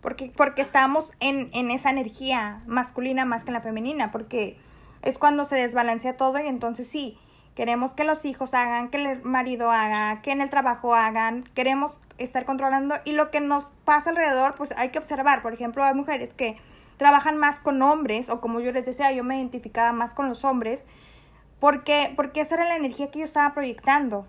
[0.00, 4.58] porque, porque estamos en, en esa energía masculina más que en la femenina, porque
[5.02, 7.18] es cuando se desbalancea todo y entonces sí,
[7.54, 12.00] queremos que los hijos hagan, que el marido haga, que en el trabajo hagan, queremos
[12.18, 15.42] estar controlando y lo que nos pasa alrededor, pues hay que observar.
[15.42, 16.56] Por ejemplo, hay mujeres que
[16.96, 20.44] trabajan más con hombres o como yo les decía, yo me identificaba más con los
[20.44, 20.86] hombres
[21.60, 24.26] porque, porque esa era la energía que yo estaba proyectando.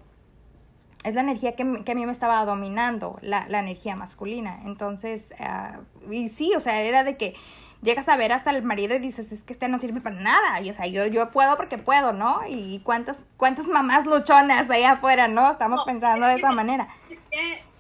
[1.04, 4.62] Es la energía que, que a mí me estaba dominando, la, la energía masculina.
[4.66, 7.36] Entonces, uh, y sí, o sea, era de que
[7.84, 10.62] llegas a ver hasta el marido y dices, es que este no sirve para nada.
[10.62, 12.42] Y o sea, yo, yo puedo porque puedo, ¿no?
[12.48, 15.52] Y cuántas, cuántas mamás luchonas allá afuera, ¿no?
[15.52, 16.88] Estamos no, pensando de esa que, manera.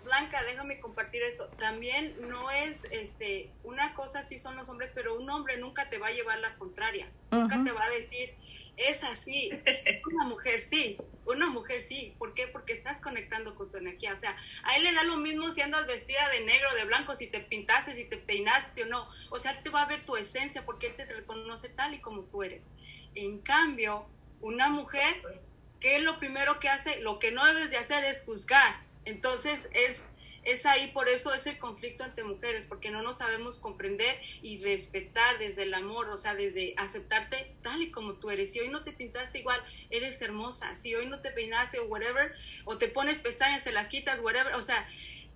[0.04, 1.48] Blanca, déjame compartir esto.
[1.58, 5.98] También no es este una cosa así son los hombres, pero un hombre nunca te
[5.98, 7.08] va a llevar la contraria.
[7.32, 7.40] Uh -huh.
[7.42, 8.36] Nunca te va a decir,
[8.78, 9.52] es así.
[10.12, 12.16] Una mujer sí, una mujer sí.
[12.18, 12.48] ¿Por qué?
[12.48, 14.14] Porque estás conectando con su energía.
[14.14, 17.16] O sea, a él le da lo mismo si andas vestida de negro, de blanco,
[17.16, 19.08] si te pintaste, si te peinaste o no.
[19.30, 22.24] O sea, te va a ver tu esencia porque él te reconoce tal y como
[22.24, 22.66] tú eres.
[23.16, 24.08] En cambio,
[24.42, 25.22] una mujer,
[25.80, 27.00] ¿qué es lo primero que hace?
[27.02, 28.84] Lo que no debes de hacer es juzgar.
[29.06, 30.06] Entonces, es
[30.46, 34.64] es ahí, por eso es el conflicto entre mujeres, porque no nos sabemos comprender y
[34.64, 38.52] respetar desde el amor, o sea, desde aceptarte tal y como tú eres.
[38.52, 40.76] Si hoy no te pintaste igual, eres hermosa.
[40.76, 42.34] Si hoy no te peinaste o whatever,
[42.66, 44.88] o te pones pestañas, te las quitas, whatever, o sea,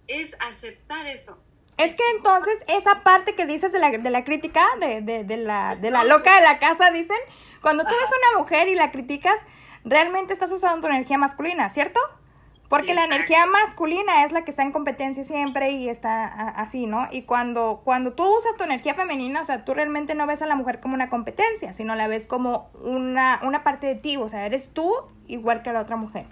[0.08, 1.42] es aceptar eso.
[1.78, 5.38] Es que entonces esa parte que dices de la, de la crítica, de, de, de,
[5.38, 7.18] la, de la loca de la casa, dicen,
[7.62, 9.40] cuando tú ves una mujer y la criticas,
[9.86, 12.00] realmente estás usando tu energía masculina, ¿cierto?
[12.70, 16.86] Porque sí, la energía masculina es la que está en competencia siempre y está así,
[16.86, 17.08] ¿no?
[17.12, 20.48] Y cuando, cuando tú usas tu energía femenina, o sea, tú realmente no ves a
[20.48, 24.28] la mujer como una competencia, sino la ves como una, una parte de ti, o
[24.28, 24.94] sea, eres tú
[25.28, 26.26] igual que la otra mujer.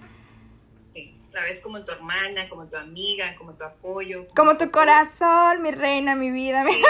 [0.94, 4.28] Sí, la ves como tu hermana, como tu amiga, como tu apoyo.
[4.28, 6.66] Como, como tu corazón, mi reina, mi vida.
[6.66, 6.74] Mi...
[6.74, 6.80] Sí.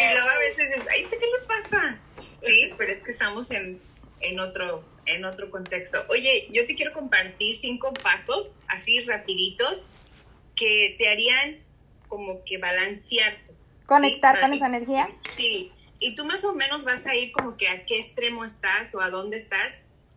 [0.00, 1.98] y luego a veces dices, ay, ¿qué le pasa?
[2.36, 3.80] Sí, pero es que estamos en,
[4.20, 5.98] en otro en otro contexto.
[6.08, 9.82] Oye, yo te quiero compartir cinco pasos, así rapiditos,
[10.54, 11.58] que te harían
[12.08, 13.36] como que balancear.
[13.86, 14.42] ¿Conectar ¿sí?
[14.42, 15.08] con esa energía?
[15.36, 18.94] Sí, y tú más o menos vas a ir como que a qué extremo estás
[18.94, 19.76] o a dónde estás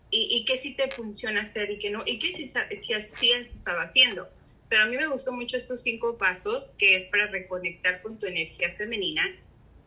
[0.10, 2.52] y, y qué sí te funciona hacer y qué no, y qué sí,
[2.86, 4.28] que sí has estado haciendo.
[4.70, 8.26] Pero a mí me gustó mucho estos cinco pasos que es para reconectar con tu
[8.26, 9.24] energía femenina.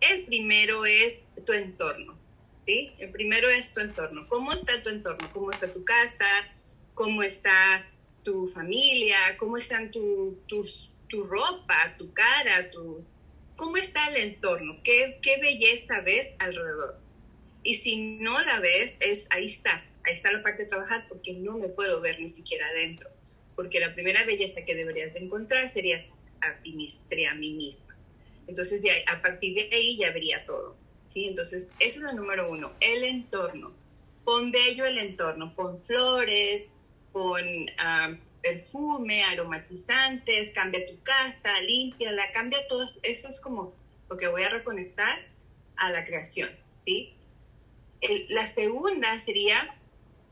[0.01, 2.19] El primero es tu entorno.
[2.65, 2.93] ¿Sí?
[2.99, 4.27] El primero es tu entorno.
[4.29, 5.31] ¿Cómo está tu entorno?
[5.33, 6.27] ¿Cómo está tu casa?
[6.95, 7.87] ¿Cómo está
[8.23, 9.19] tu familia?
[9.39, 12.71] ¿Cómo están tu, tus, tu ropa, tu cara?
[12.71, 13.05] Tu...
[13.57, 14.81] ¿Cómo está el entorno?
[14.83, 16.99] ¿Qué, ¿Qué belleza ves alrededor?
[17.63, 19.85] Y si no la ves, es ahí está.
[20.05, 23.11] Ahí está la parte de trabajar porque no me puedo ver ni siquiera adentro.
[23.55, 26.05] porque la primera belleza que deberías de encontrar sería
[26.41, 27.97] a ti sería a mí misma.
[28.47, 30.77] Entonces, a partir de ahí ya vería todo,
[31.15, 33.73] Entonces, eso es lo número uno, el entorno.
[34.25, 36.67] Pon bello el entorno, pon flores,
[37.13, 37.45] pon
[37.79, 42.87] ah, perfume, aromatizantes, cambia tu casa, límpiala, cambia todo.
[43.03, 43.75] Eso es como
[44.09, 45.19] lo que voy a reconectar
[45.77, 47.15] a la creación, ¿sí?
[48.29, 49.75] la segunda sería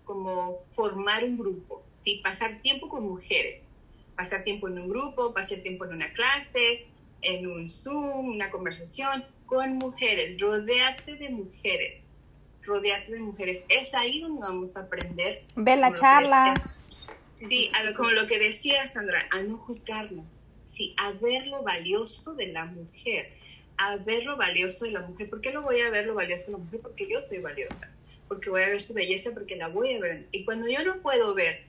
[0.05, 2.21] como formar un grupo, ¿sí?
[2.23, 3.68] Pasar tiempo con mujeres,
[4.16, 6.87] pasar tiempo en un grupo, pasar tiempo en una clase,
[7.23, 12.06] en un Zoom, una conversación con mujeres, rodeate de mujeres,
[12.62, 13.66] rodeate de mujeres.
[13.68, 15.42] Es ahí donde vamos a aprender.
[15.54, 16.54] Ve la charla.
[17.38, 20.36] sí, como lo que decía Sandra, a no juzgarnos,
[20.66, 23.30] sí, a ver lo valioso de la mujer,
[23.76, 25.28] a ver lo valioso de la mujer.
[25.28, 26.80] ¿Por qué lo voy a ver lo valioso de la mujer?
[26.80, 27.90] Porque yo soy valiosa,
[28.28, 30.28] porque voy a ver su belleza, porque la voy a ver.
[30.32, 31.64] Y cuando yo no puedo ver,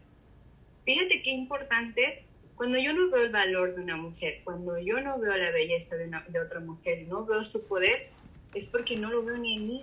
[0.86, 2.24] fíjate qué importante
[2.56, 5.96] cuando yo no veo el valor de una mujer, cuando yo no veo la belleza
[5.96, 8.10] de, de otra mujer no veo su poder,
[8.54, 9.82] es porque no lo veo ni en mí.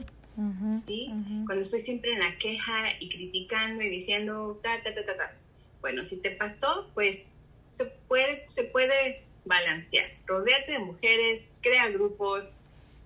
[0.86, 1.12] ¿Sí?
[1.44, 5.36] Cuando estoy siempre en la queja y criticando y diciendo ta, ta, ta, ta, ta.
[5.82, 7.24] Bueno, si te pasó, pues
[7.70, 10.06] se puede, se puede balancear.
[10.26, 12.48] Rodéate de mujeres, crea grupos,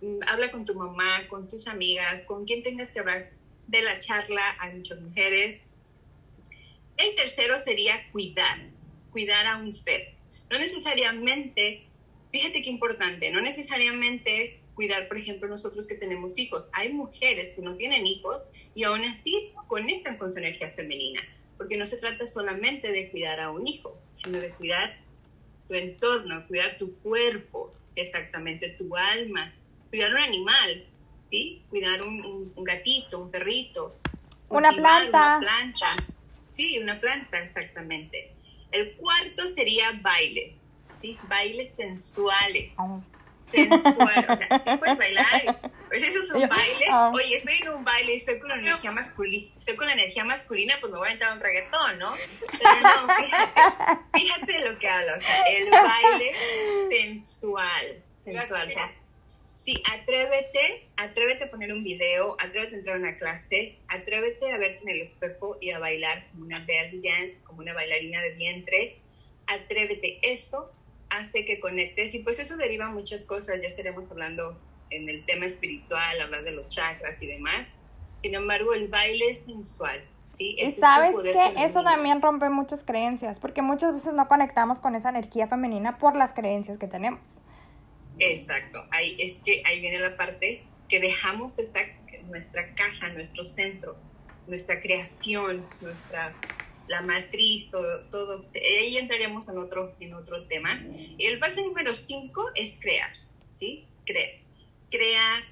[0.01, 3.31] mm, habla con tu mamá, con tus amigas, con quien tengas que hablar
[3.67, 4.43] de la charla.
[4.61, 5.65] Hay muchas mujeres.
[6.97, 8.74] El tercero sería cuidar
[9.15, 10.13] cuidar a un ser.
[10.51, 11.87] No necesariamente,
[12.33, 16.69] fíjate qué importante, no necesariamente cuidar, por ejemplo, nosotros que tenemos hijos.
[16.73, 18.43] Hay mujeres que no tienen hijos
[18.75, 21.23] y aún así conectan con su energía femenina,
[21.57, 24.99] porque no se trata solamente de cuidar a un hijo, sino de cuidar
[25.69, 29.55] tu entorno, cuidar tu cuerpo, exactamente tu alma,
[29.91, 30.85] cuidar un animal,
[31.31, 31.63] ¿sí?
[31.71, 33.93] Cuidar un, gatito, un perrito.
[34.49, 35.39] Una planta.
[35.39, 35.97] Una planta.
[36.51, 38.34] Sí, una planta, exactamente.
[38.75, 40.61] El cuarto sería bailes,
[41.01, 41.17] ¿sí?
[41.29, 42.75] Bailes sensuales.
[42.77, 43.01] Oh.
[43.49, 45.71] Sensual, o sea, sí puedes bailar.
[45.95, 46.87] Pues eso es un baile.
[46.93, 47.13] Oh.
[47.15, 49.53] Oye, estoy en un baile, estoy con la energía masculina.
[49.61, 52.17] Estoy con la energía masculina, pues me voy a entrar a un reggaetón, ¿no?
[52.51, 53.61] Pero no, fíjate,
[54.13, 55.17] fíjate lo que hablo.
[55.17, 56.33] O sea, el baile
[56.91, 58.03] sensual.
[58.13, 58.67] Sensual.
[58.67, 58.93] O sea,
[59.55, 64.59] Sí, atrévete, atrévete a poner un video, atrévete a entrar a una clase, atrévete a
[64.59, 68.31] verte en el espejo y a bailar como una belly dance, como una bailarina de
[68.35, 68.99] vientre.
[69.47, 70.73] Atrévete, eso
[71.11, 74.59] hace que conectes y pues eso deriva muchas cosas, ya estaremos hablando
[74.91, 77.69] en el tema espiritual, hablar de los chakras y demás.
[78.19, 80.03] Sin embargo, el baile es sensual.
[80.31, 80.57] ¿sí?
[80.59, 85.11] y sabes que eso también rompe muchas creencias, porque muchas veces no conectamos con esa
[85.11, 87.21] energía femenina por las creencias que tenemos.
[88.19, 91.81] Exacto, ahí es que ahí viene la parte que dejamos esa,
[92.29, 93.97] nuestra caja, nuestro centro,
[94.47, 96.35] nuestra creación, nuestra
[96.89, 98.45] la matriz, todo, todo.
[98.55, 100.85] Ahí entraríamos en otro, en otro tema.
[101.19, 103.11] Y el paso número 5 es crear,
[103.51, 103.87] ¿sí?
[104.05, 104.31] Crear.
[104.91, 105.45] Crea,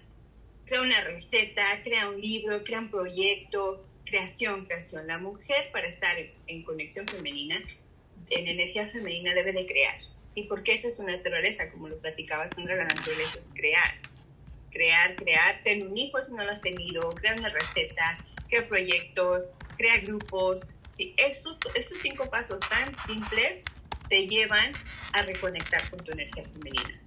[0.67, 5.07] crea una receta, crea un libro, crea un proyecto, creación, creación.
[5.07, 7.61] La mujer para estar en conexión femenina,
[8.31, 9.99] en energía femenina, debe de crear.
[10.33, 10.45] ¿Sí?
[10.45, 13.95] Porque eso es una naturaleza, como lo platicaba Sandra, la naturaleza es crear.
[14.71, 18.17] Crear, crear, tener un hijo si no lo has tenido, crear una receta,
[18.49, 20.73] crear proyectos, crear grupos.
[20.97, 21.15] ¿sí?
[21.19, 23.61] Eso, estos cinco pasos tan simples
[24.09, 24.73] te llevan
[25.13, 27.01] a reconectar con tu energía femenina.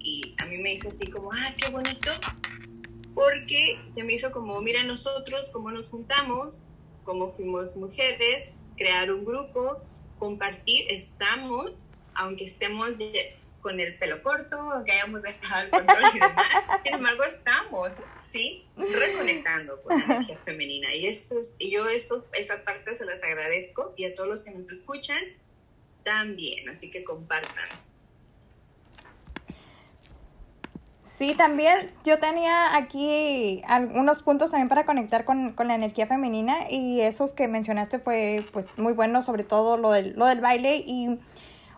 [0.00, 2.10] Y a mí me hizo así como, ah, qué bonito,
[3.14, 6.64] porque se me hizo como, mira nosotros, cómo nos juntamos,
[7.04, 9.80] cómo fuimos mujeres, crear un grupo,
[10.18, 12.98] compartir, estamos aunque estemos
[13.60, 16.46] con el pelo corto, aunque hayamos dejado el control y demás,
[16.84, 17.94] sin embargo estamos,
[18.30, 18.66] ¿sí?
[18.76, 20.94] Reconectando con la energía femenina.
[20.94, 24.50] Y, eso y yo eso, esa parte se las agradezco y a todos los que
[24.50, 25.22] nos escuchan
[26.02, 27.68] también, así que compartan.
[31.22, 36.68] Sí, también yo tenía aquí algunos puntos también para conectar con, con, la energía femenina
[36.68, 40.82] y esos que mencionaste fue pues muy bueno, sobre todo lo del, lo del baile
[40.84, 41.20] y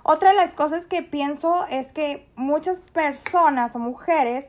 [0.05, 4.47] otra de las cosas que pienso es que muchas personas o mujeres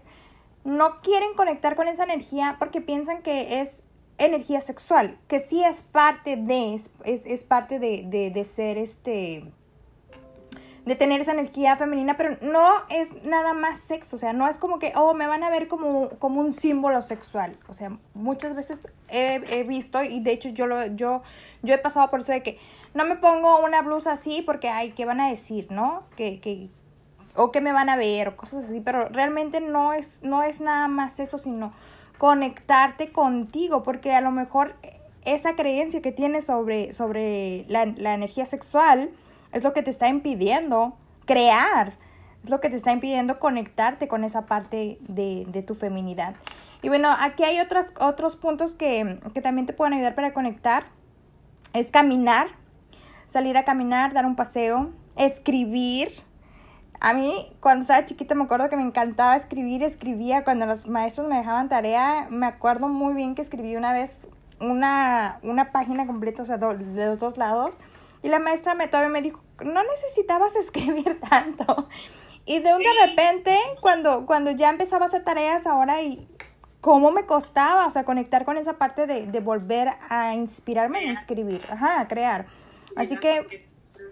[0.66, 3.82] no quieren conectar con esa energía porque piensan que es
[4.18, 9.46] energía sexual, que sí es parte de, es, es, parte de, de, de, ser este,
[10.86, 14.58] de tener esa energía femenina, pero no es nada más sexo, o sea, no es
[14.58, 18.56] como que, oh, me van a ver como, como un símbolo sexual, o sea, muchas
[18.56, 21.24] veces he, he visto y de hecho yo, lo, yo,
[21.62, 22.60] yo he pasado por eso de que,
[22.96, 26.04] no me pongo una blusa así porque, ay, ¿qué van a decir, no?
[26.16, 26.70] Que, que,
[27.36, 30.62] o que me van a ver, o cosas así, pero realmente no es, no es
[30.62, 31.74] nada más eso, sino
[32.18, 34.76] conectarte contigo, porque a lo mejor
[35.26, 39.12] esa creencia que tienes sobre, sobre la, la energía sexual
[39.52, 41.94] es lo que te está impidiendo crear,
[42.44, 46.36] es lo que te está impidiendo conectarte con esa parte de, de tu feminidad.
[46.82, 50.86] Y bueno, aquí hay otros, otros puntos que, que también te pueden ayudar para conectar.
[51.74, 52.48] Es caminar,
[53.36, 56.24] salir a caminar, dar un paseo, escribir.
[57.02, 60.46] A mí, cuando estaba chiquita, me acuerdo que me encantaba escribir, escribía.
[60.46, 64.30] Cuando los maestros me dejaban tarea, me acuerdo muy bien que escribí una vez
[64.62, 67.74] una, una página completa, o sea, de los dos lados.
[68.24, 71.90] Y la maestra me todavía me dijo, no necesitabas escribir tanto.
[72.46, 76.26] Y de un de repente, cuando, cuando ya empezaba a hacer tareas ahora y
[76.80, 81.10] cómo me costaba, o sea, conectar con esa parte de, de volver a inspirarme en
[81.10, 82.46] escribir, ajá, a crear.
[82.96, 83.68] Así que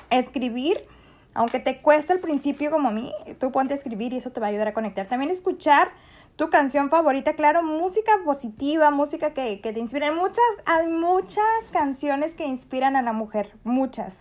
[0.10, 0.86] escribir,
[1.34, 4.39] aunque te cueste al principio como a mí, tú ponte a escribir y eso te
[4.39, 5.08] va a ayudar a conectar.
[5.08, 5.91] También escuchar
[6.36, 10.12] tu canción favorita, claro, música positiva, música que, que te inspire.
[10.12, 14.15] Muchas, hay muchas canciones que inspiran a la mujer, muchas.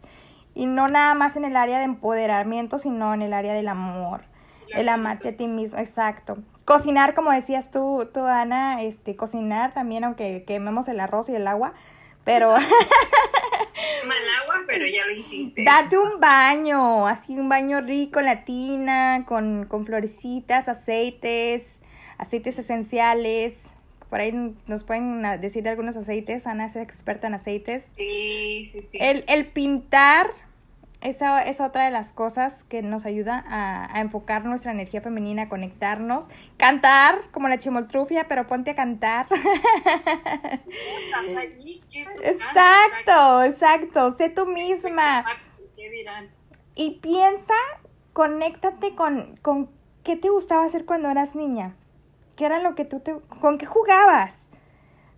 [0.54, 4.22] Y no nada más en el área de empoderamiento, sino en el área del amor.
[4.74, 6.38] El amarte a ti mismo, exacto.
[6.64, 11.46] Cocinar, como decías tú, tú, Ana, este, cocinar también, aunque quememos el arroz y el
[11.46, 11.74] agua,
[12.24, 12.52] pero...
[12.52, 15.64] Mal agua, pero ya lo hiciste.
[15.64, 21.78] Date un baño, así un baño rico, latina, con, con florecitas, aceites,
[22.18, 23.58] aceites esenciales.
[24.10, 26.46] Por ahí nos pueden decir algunos aceites.
[26.46, 27.88] Ana es experta en aceites.
[27.96, 28.98] Sí, sí, sí.
[29.00, 30.30] El, el pintar,
[31.02, 35.42] esa es otra de las cosas que nos ayuda a, a, enfocar nuestra energía femenina,
[35.42, 36.26] a conectarnos.
[36.56, 39.26] Cantar, como la chimoltrufia, pero ponte a cantar.
[42.22, 44.10] exacto, exacto.
[44.12, 45.24] Sé tú misma.
[45.76, 46.30] ¿Qué dirán?
[46.74, 47.54] Y piensa,
[48.12, 49.70] conéctate con, con
[50.04, 51.76] qué te gustaba hacer cuando eras niña.
[52.36, 53.18] ¿Qué era lo que tú te...
[53.40, 54.46] ¿Con qué jugabas?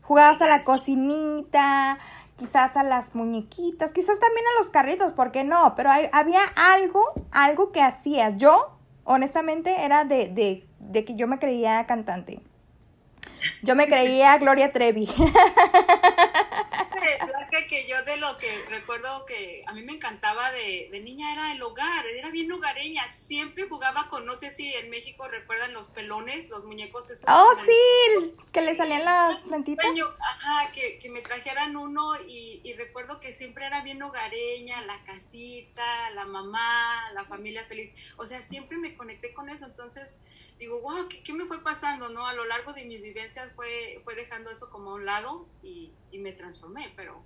[0.03, 1.99] Jugabas a la cocinita,
[2.37, 5.75] quizás a las muñequitas, quizás también a los carritos, ¿por qué no?
[5.77, 6.41] Pero hay, había
[6.75, 8.37] algo, algo que hacías.
[8.37, 12.41] Yo, honestamente, era de, de, de que yo me creía cantante.
[13.63, 15.09] Yo me creía Gloria Trevi.
[17.63, 21.53] que yo de lo que recuerdo que a mí me encantaba de, de, niña era
[21.53, 25.89] el hogar, era bien hogareña, siempre jugaba con, no sé si en México recuerdan los
[25.89, 27.25] pelones, los muñecos esos.
[27.29, 29.87] Oh, sí, que le salían las plantitas.
[30.21, 35.03] Ajá, que, que me trajeran uno y, y, recuerdo que siempre era bien hogareña, la
[35.05, 40.13] casita, la mamá, la familia feliz, o sea, siempre me conecté con eso, entonces
[40.59, 42.09] digo, wow, ¿qué, ¿qué, me fue pasando?
[42.09, 45.47] no A lo largo de mis vivencias fue, fue dejando eso como a un lado
[45.63, 47.25] y, y me transformé, pero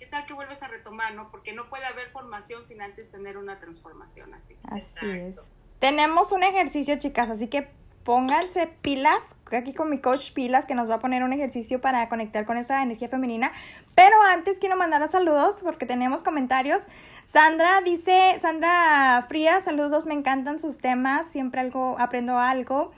[0.00, 1.30] ¿qué tal que vuelves a retomar, no?
[1.30, 4.56] Porque no puede haber formación sin antes tener una transformación así.
[4.64, 5.36] Así es.
[5.78, 7.68] Tenemos un ejercicio, chicas, así que
[8.02, 12.08] pónganse pilas, aquí con mi coach pilas, que nos va a poner un ejercicio para
[12.08, 13.52] conectar con esa energía femenina.
[13.94, 16.86] Pero antes quiero mandar saludos porque tenemos comentarios.
[17.26, 22.92] Sandra dice, Sandra Fría, saludos, me encantan sus temas, siempre algo, aprendo algo.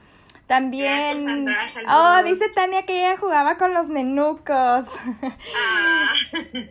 [0.53, 1.49] También.
[1.88, 4.45] oh, dice Tania que ella jugaba con los nenucos.
[4.51, 6.12] Ah.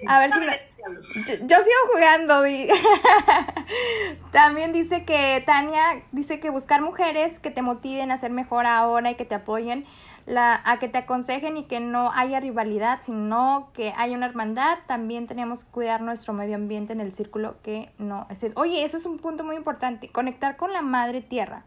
[0.08, 2.44] A ver si me, yo, yo, sigo jugando.
[4.32, 9.10] También dice que Tania dice que buscar mujeres que te motiven a ser mejor ahora
[9.10, 9.88] y que te apoyen,
[10.28, 14.78] la, a que te aconsejen y que no haya rivalidad, sino que haya una hermandad.
[14.86, 18.46] También tenemos que cuidar nuestro medio ambiente en el círculo que no es.
[18.54, 21.64] Oye, ese es un punto muy importante, conectar con la madre tierra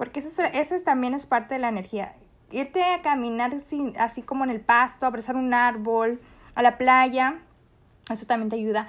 [0.00, 2.14] porque ese, ese también es parte de la energía.
[2.50, 6.22] Irte a caminar así, así como en el pasto, abrazar un árbol,
[6.54, 7.34] a la playa,
[8.10, 8.88] eso también te ayuda.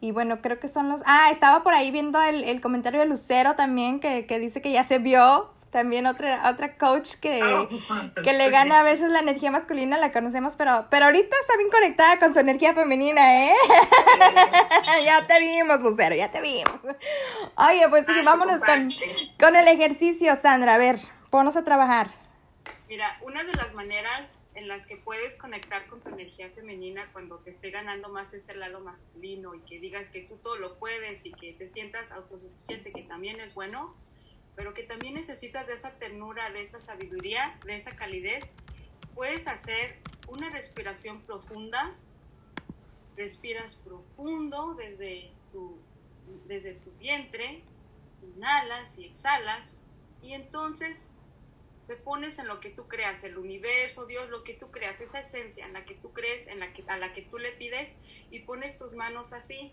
[0.00, 1.02] Y bueno, creo que son los...
[1.04, 4.70] Ah, estaba por ahí viendo el, el comentario de Lucero también, que, que dice que
[4.70, 7.66] ya se vio también otra, otra coach que, oh,
[8.22, 11.70] que le gana a veces la energía masculina, la conocemos, pero, pero ahorita está bien
[11.70, 13.54] conectada con su energía femenina, ¿eh?
[15.04, 16.78] ya te vimos, Lucero, ya te vimos.
[17.56, 18.90] Oye, pues sí, vámonos con,
[19.40, 20.74] con el ejercicio, Sandra.
[20.74, 22.10] A ver, ponnos a trabajar.
[22.86, 27.38] Mira, una de las maneras en las que puedes conectar con tu energía femenina cuando
[27.38, 31.24] te esté ganando más ese lado masculino y que digas que tú todo lo puedes
[31.24, 33.96] y que te sientas autosuficiente, que también es bueno,
[34.54, 38.50] pero que también necesitas de esa ternura, de esa sabiduría, de esa calidez,
[39.14, 41.94] puedes hacer una respiración profunda.
[43.16, 45.76] Respiras profundo desde tu,
[46.46, 47.62] desde tu vientre,
[48.22, 49.82] inhalas y exhalas,
[50.22, 51.08] y entonces
[51.86, 55.20] te pones en lo que tú creas, el universo, Dios, lo que tú creas, esa
[55.20, 57.96] esencia en la que tú crees, en la que, a la que tú le pides,
[58.30, 59.72] y pones tus manos así,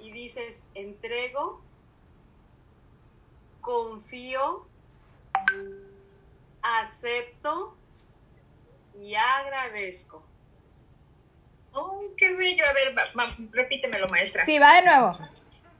[0.00, 1.62] y dices, entrego
[3.60, 4.66] confío,
[6.62, 7.76] acepto
[9.00, 10.22] y agradezco.
[11.72, 12.64] Oh, qué bello.
[12.68, 14.44] A ver, va, va, repítemelo, maestra.
[14.44, 15.18] Sí, va de nuevo.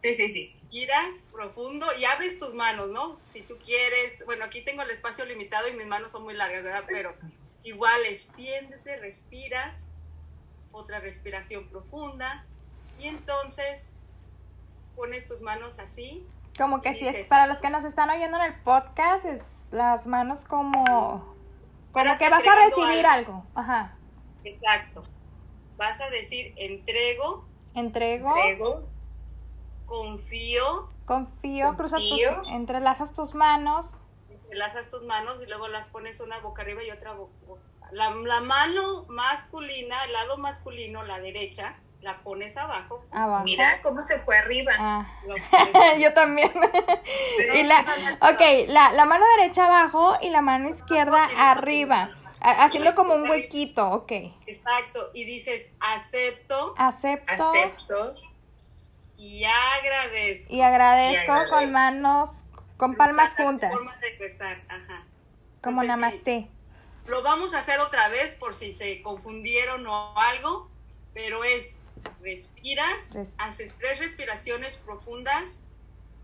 [0.02, 0.56] Sí, sí, sí.
[0.62, 3.18] Respiras profundo y abres tus manos, ¿no?
[3.32, 6.62] Si tú quieres, bueno, aquí tengo el espacio limitado y mis manos son muy largas,
[6.62, 6.84] ¿verdad?
[6.86, 7.12] Pero
[7.64, 9.88] igual extiéndete, respiras,
[10.70, 12.46] otra respiración profunda
[13.00, 13.90] y entonces
[14.94, 16.24] pones tus manos así.
[16.58, 19.42] Como que si es para los que nos están oyendo en el podcast, es
[19.72, 20.84] las manos como
[21.92, 23.44] como Estás que vas a recibir algo.
[23.54, 23.96] Ajá.
[24.44, 25.02] Exacto.
[25.76, 28.34] Vas a decir entrego, Entrego,
[29.86, 32.54] confío, confío, cruzas tus, Confío.
[32.54, 33.86] entrelazas tus manos.
[34.50, 37.32] enlazas tus manos y luego las pones una boca arriba y otra boca.
[37.92, 43.04] La, la mano masculina, el lado masculino, la derecha, la pones abajo.
[43.12, 43.44] Abajo.
[43.44, 44.72] mira cómo se fue arriba.
[44.78, 45.06] Ah.
[45.98, 46.50] Yo también.
[47.54, 47.80] y la,
[48.22, 52.10] ok, la, la mano derecha abajo y la mano izquierda arriba.
[52.40, 54.12] Ha- Haciendo como un huequito, ok.
[54.46, 55.10] Exacto.
[55.12, 58.14] Y dices acepto Acepto Acepto.
[59.16, 60.54] y agradezco.
[60.54, 61.54] y agradezco Y agradezco.
[61.54, 62.30] con manos,
[62.78, 63.70] con palmas juntas.
[63.74, 65.04] Ajá.
[65.62, 66.40] como Entonces, namaste.
[66.40, 66.50] sí,
[67.10, 70.70] Lo vamos a hacer otra vez por si se confundieron o algo,
[71.12, 71.76] pero es
[72.22, 75.64] respiras, Res- haces tres respiraciones profundas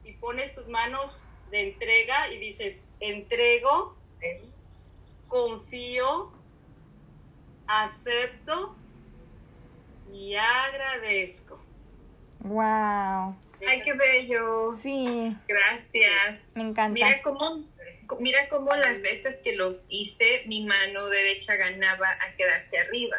[0.04, 3.96] y pones tus manos de entrega y dices, entrego,
[5.28, 6.32] confío,
[7.66, 8.76] acepto
[10.12, 11.60] y agradezco.
[12.40, 13.36] Wow.
[13.66, 14.76] Ay, qué bello.
[14.82, 16.40] Sí, Gracias.
[16.54, 16.88] me encanta.
[16.92, 17.64] Mira cómo,
[18.20, 23.16] mira cómo las veces que lo hice, mi mano derecha ganaba a quedarse arriba.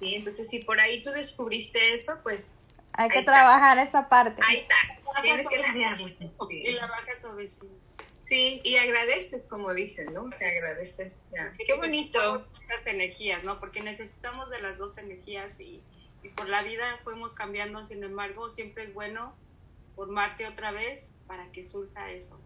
[0.00, 0.14] ¿Sí?
[0.14, 2.50] Entonces, si por ahí tú descubriste eso, pues
[2.92, 3.32] Hay que está.
[3.32, 4.42] trabajar esa parte.
[4.46, 4.74] ahí está.
[5.22, 6.08] Tienes que suave- ladearlo.
[6.08, 6.16] Y
[6.66, 6.72] Sí.
[6.72, 6.90] la
[7.20, 7.74] suavecito.
[8.24, 10.24] Sí, y agradeces, como dicen, ¿no?
[10.24, 11.12] O sea, agradecer.
[11.32, 11.52] Ya.
[11.64, 12.44] Qué bonito.
[12.68, 13.60] Esas energías, ¿no?
[13.60, 15.80] Porque necesitamos de las dos energías y,
[16.24, 19.34] y por la vida fuimos cambiando, sin embargo, siempre es bueno
[19.94, 22.38] formarte otra vez para que surja eso,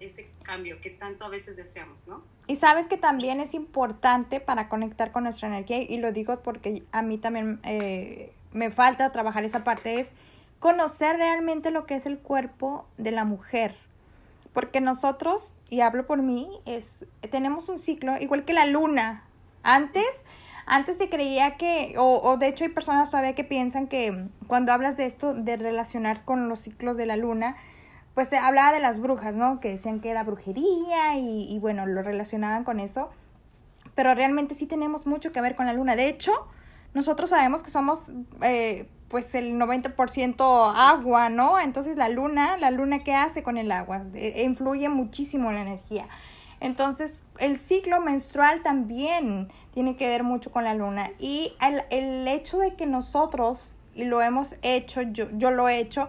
[0.00, 2.22] ese cambio que tanto a veces deseamos, ¿no?
[2.46, 6.82] Y sabes que también es importante para conectar con nuestra energía, y lo digo porque
[6.92, 10.08] a mí también eh, me falta trabajar esa parte, es
[10.58, 13.76] conocer realmente lo que es el cuerpo de la mujer.
[14.52, 19.24] Porque nosotros, y hablo por mí, es, tenemos un ciclo igual que la luna.
[19.62, 20.08] Antes,
[20.66, 24.72] antes se creía que, o, o de hecho hay personas todavía que piensan que cuando
[24.72, 27.56] hablas de esto, de relacionar con los ciclos de la luna,
[28.18, 29.60] pues hablaba de las brujas, ¿no?
[29.60, 33.10] Que decían que era brujería y, bueno, lo relacionaban con eso.
[33.94, 35.94] Pero realmente sí tenemos mucho que ver con la luna.
[35.94, 36.32] De hecho,
[36.94, 38.10] nosotros sabemos que somos
[38.42, 41.60] eh, pues el 90% agua, ¿no?
[41.60, 44.02] Entonces la luna, la luna ¿qué hace con el agua?
[44.14, 46.08] Eh, influye muchísimo en la energía.
[46.58, 51.12] Entonces el ciclo menstrual también tiene que ver mucho con la luna.
[51.20, 55.78] Y el, el hecho de que nosotros, y lo hemos hecho, yo, yo lo he
[55.78, 56.08] hecho,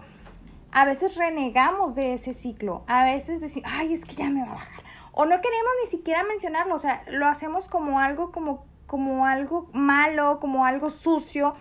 [0.72, 2.84] a veces renegamos de ese ciclo.
[2.86, 4.84] A veces decimos, ay, es que ya me va a bajar.
[5.12, 6.74] O no queremos ni siquiera mencionarlo.
[6.74, 11.54] O sea, lo hacemos como algo, como, como algo malo, como algo sucio.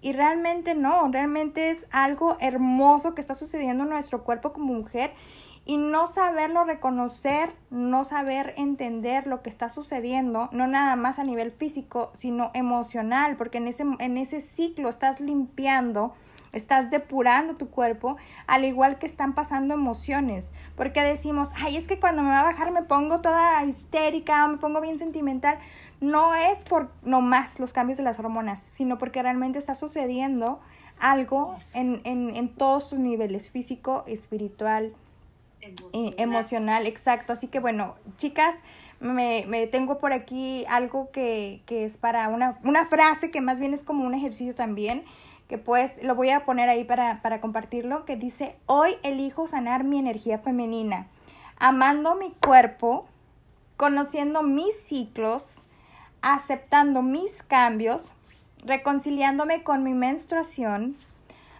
[0.00, 5.12] Y realmente no, realmente es algo hermoso que está sucediendo en nuestro cuerpo como mujer.
[5.64, 11.24] Y no saberlo reconocer, no saber entender lo que está sucediendo, no nada más a
[11.24, 16.14] nivel físico, sino emocional, porque en ese, en ese ciclo estás limpiando
[16.52, 21.98] estás depurando tu cuerpo, al igual que están pasando emociones, porque decimos, ay, es que
[21.98, 25.58] cuando me va a bajar me pongo toda histérica, me pongo bien sentimental,
[26.00, 30.60] no es por nomás los cambios de las hormonas, sino porque realmente está sucediendo
[31.00, 34.94] algo en, en, en todos sus niveles, físico, espiritual,
[35.60, 36.14] Emocional.
[36.18, 37.32] emocional, exacto.
[37.32, 38.56] Así que bueno, chicas,
[38.98, 43.60] me, me tengo por aquí algo que, que es para una, una frase que más
[43.60, 45.04] bien es como un ejercicio también,
[45.52, 49.84] que pues lo voy a poner ahí para, para compartirlo, que dice, hoy elijo sanar
[49.84, 51.08] mi energía femenina,
[51.58, 53.04] amando mi cuerpo,
[53.76, 55.60] conociendo mis ciclos,
[56.22, 58.14] aceptando mis cambios,
[58.64, 60.96] reconciliándome con mi menstruación,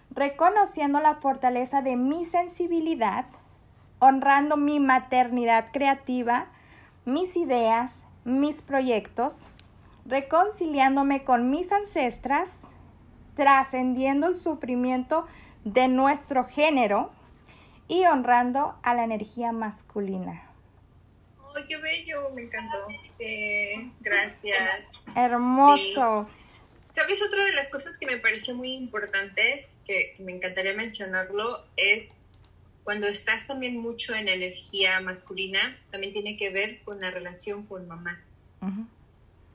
[0.08, 3.26] reconociendo la fortaleza de mi sensibilidad,
[3.98, 6.46] honrando mi maternidad creativa,
[7.04, 9.42] mis ideas, mis proyectos,
[10.06, 12.48] reconciliándome con mis ancestras,
[13.36, 15.26] trascendiendo el sufrimiento
[15.64, 17.12] de nuestro género
[17.88, 20.48] y honrando a la energía masculina.
[21.54, 22.30] ¡Ay, qué bello!
[22.34, 22.86] Me encantó.
[23.18, 25.00] Sí, gracias.
[25.14, 26.28] Hermoso.
[26.96, 27.22] ¿Sabes?
[27.22, 32.18] Otra de las cosas que me pareció muy importante, que, que me encantaría mencionarlo, es
[32.82, 37.86] cuando estás también mucho en energía masculina, también tiene que ver con la relación con
[37.86, 38.20] mamá.
[38.60, 38.86] Ujú.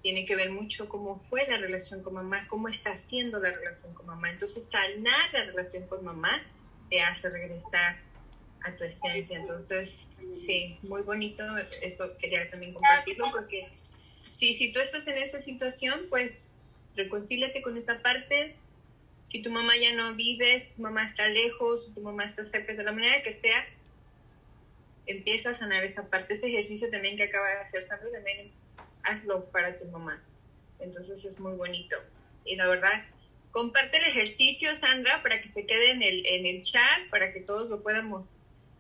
[0.02, 3.94] Tiene que ver mucho cómo fue la relación con mamá, cómo está siendo la relación
[3.94, 4.30] con mamá.
[4.30, 6.44] Entonces, sanar la relación con mamá
[6.90, 8.00] te hace regresar
[8.64, 9.38] a tu esencia.
[9.38, 11.44] Entonces, sí, muy bonito.
[11.82, 13.68] Eso quería también compartirlo porque
[14.32, 16.52] sí, si tú estás en esa situación, pues
[16.96, 18.56] reconcíliate con esa parte.
[19.24, 22.46] Si tu mamá ya no vive, si tu mamá está lejos, si tu mamá está
[22.46, 23.66] cerca, de la manera que sea,
[25.06, 26.34] empieza a sanar esa parte.
[26.34, 28.52] Ese ejercicio también que acaba de hacer Sandra, también
[29.08, 30.22] hazlo para tu mamá.
[30.80, 31.98] Entonces es muy bonito.
[32.46, 33.06] Y la verdad,
[33.52, 37.42] comparte el ejercicio, Sandra, para que se quede en el, en el chat, para que
[37.42, 38.36] todos lo podamos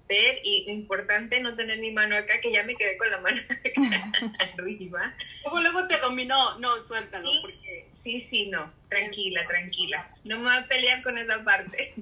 [0.07, 0.39] ver.
[0.43, 3.38] Y importante no tener mi mano acá, que ya me quedé con la mano
[4.57, 5.15] arriba.
[5.43, 6.57] Luego, luego te dominó.
[6.59, 7.30] No, suéltalo.
[7.30, 7.89] Sí, porque...
[7.93, 8.71] sí, sí, no.
[8.89, 10.15] Tranquila, tranquila.
[10.23, 11.95] No me voy a pelear con esa parte.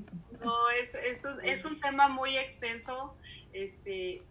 [0.43, 3.15] No, es, es, un, es un tema muy extenso.
[3.53, 4.21] Este,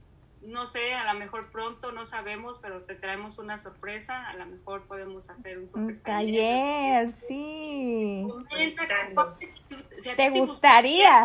[0.46, 4.26] no sé, a lo mejor pronto, no sabemos, pero te traemos una sorpresa.
[4.28, 8.24] A lo mejor podemos hacer un super Un taller, sí.
[8.28, 9.14] Comenta, Comentando.
[9.14, 9.54] comparte
[9.98, 11.22] si a ti ¿Te te gustaría?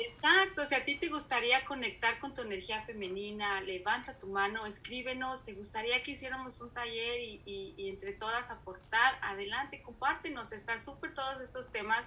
[0.00, 5.44] Exacto, si a ti te gustaría conectar con tu energía femenina, levanta tu mano, escríbenos,
[5.44, 11.40] te gustaría que hiciéramos un taller y, entre todas aportar, adelante, compártenos, está súper todos
[11.42, 12.04] estos temas,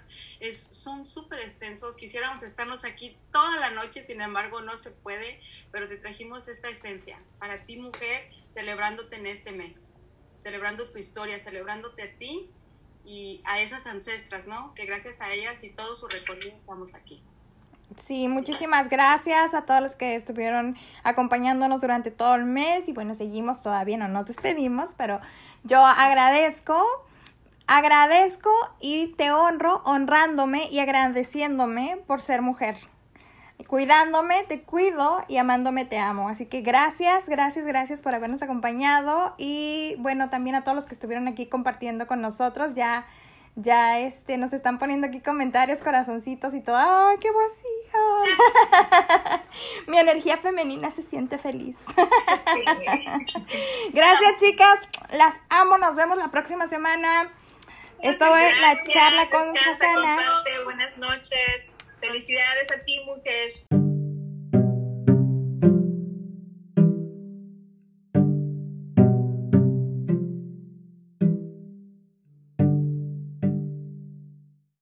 [0.54, 5.90] son súper extensos, quisiéramos estarnos aquí toda la noche, sin embargo no se puede, pero
[5.90, 9.90] te trajimos esta esencia para ti mujer, celebrándote en este mes,
[10.44, 12.50] celebrando tu historia, celebrándote a ti
[13.04, 14.74] y a esas ancestras, ¿no?
[14.76, 17.22] Que gracias a ellas y todo su recorrido estamos aquí.
[17.98, 23.16] Sí, muchísimas gracias a todos los que estuvieron acompañándonos durante todo el mes y bueno,
[23.16, 25.20] seguimos todavía, no nos despedimos, pero
[25.64, 26.82] yo agradezco,
[27.68, 32.78] agradezco y te honro honrándome y agradeciéndome por ser mujer.
[33.68, 36.30] Cuidándome, te cuido y amándome te amo.
[36.30, 40.94] Así que gracias, gracias, gracias por habernos acompañado y bueno, también a todos los que
[40.94, 42.74] estuvieron aquí compartiendo con nosotros.
[42.74, 43.06] Ya
[43.56, 46.78] ya este nos están poniendo aquí comentarios, corazoncitos y todo.
[46.78, 49.42] ¡Ay, qué emoción!
[49.88, 51.76] Mi energía femenina se siente feliz.
[53.94, 54.80] Gracias, chicas.
[55.12, 55.78] Las amo.
[55.78, 57.32] Nos vemos la próxima semana.
[58.02, 60.18] Esto fue la charla con Susana.
[60.64, 61.66] Buenas noches.
[62.00, 63.81] Felicidades a ti, mujer.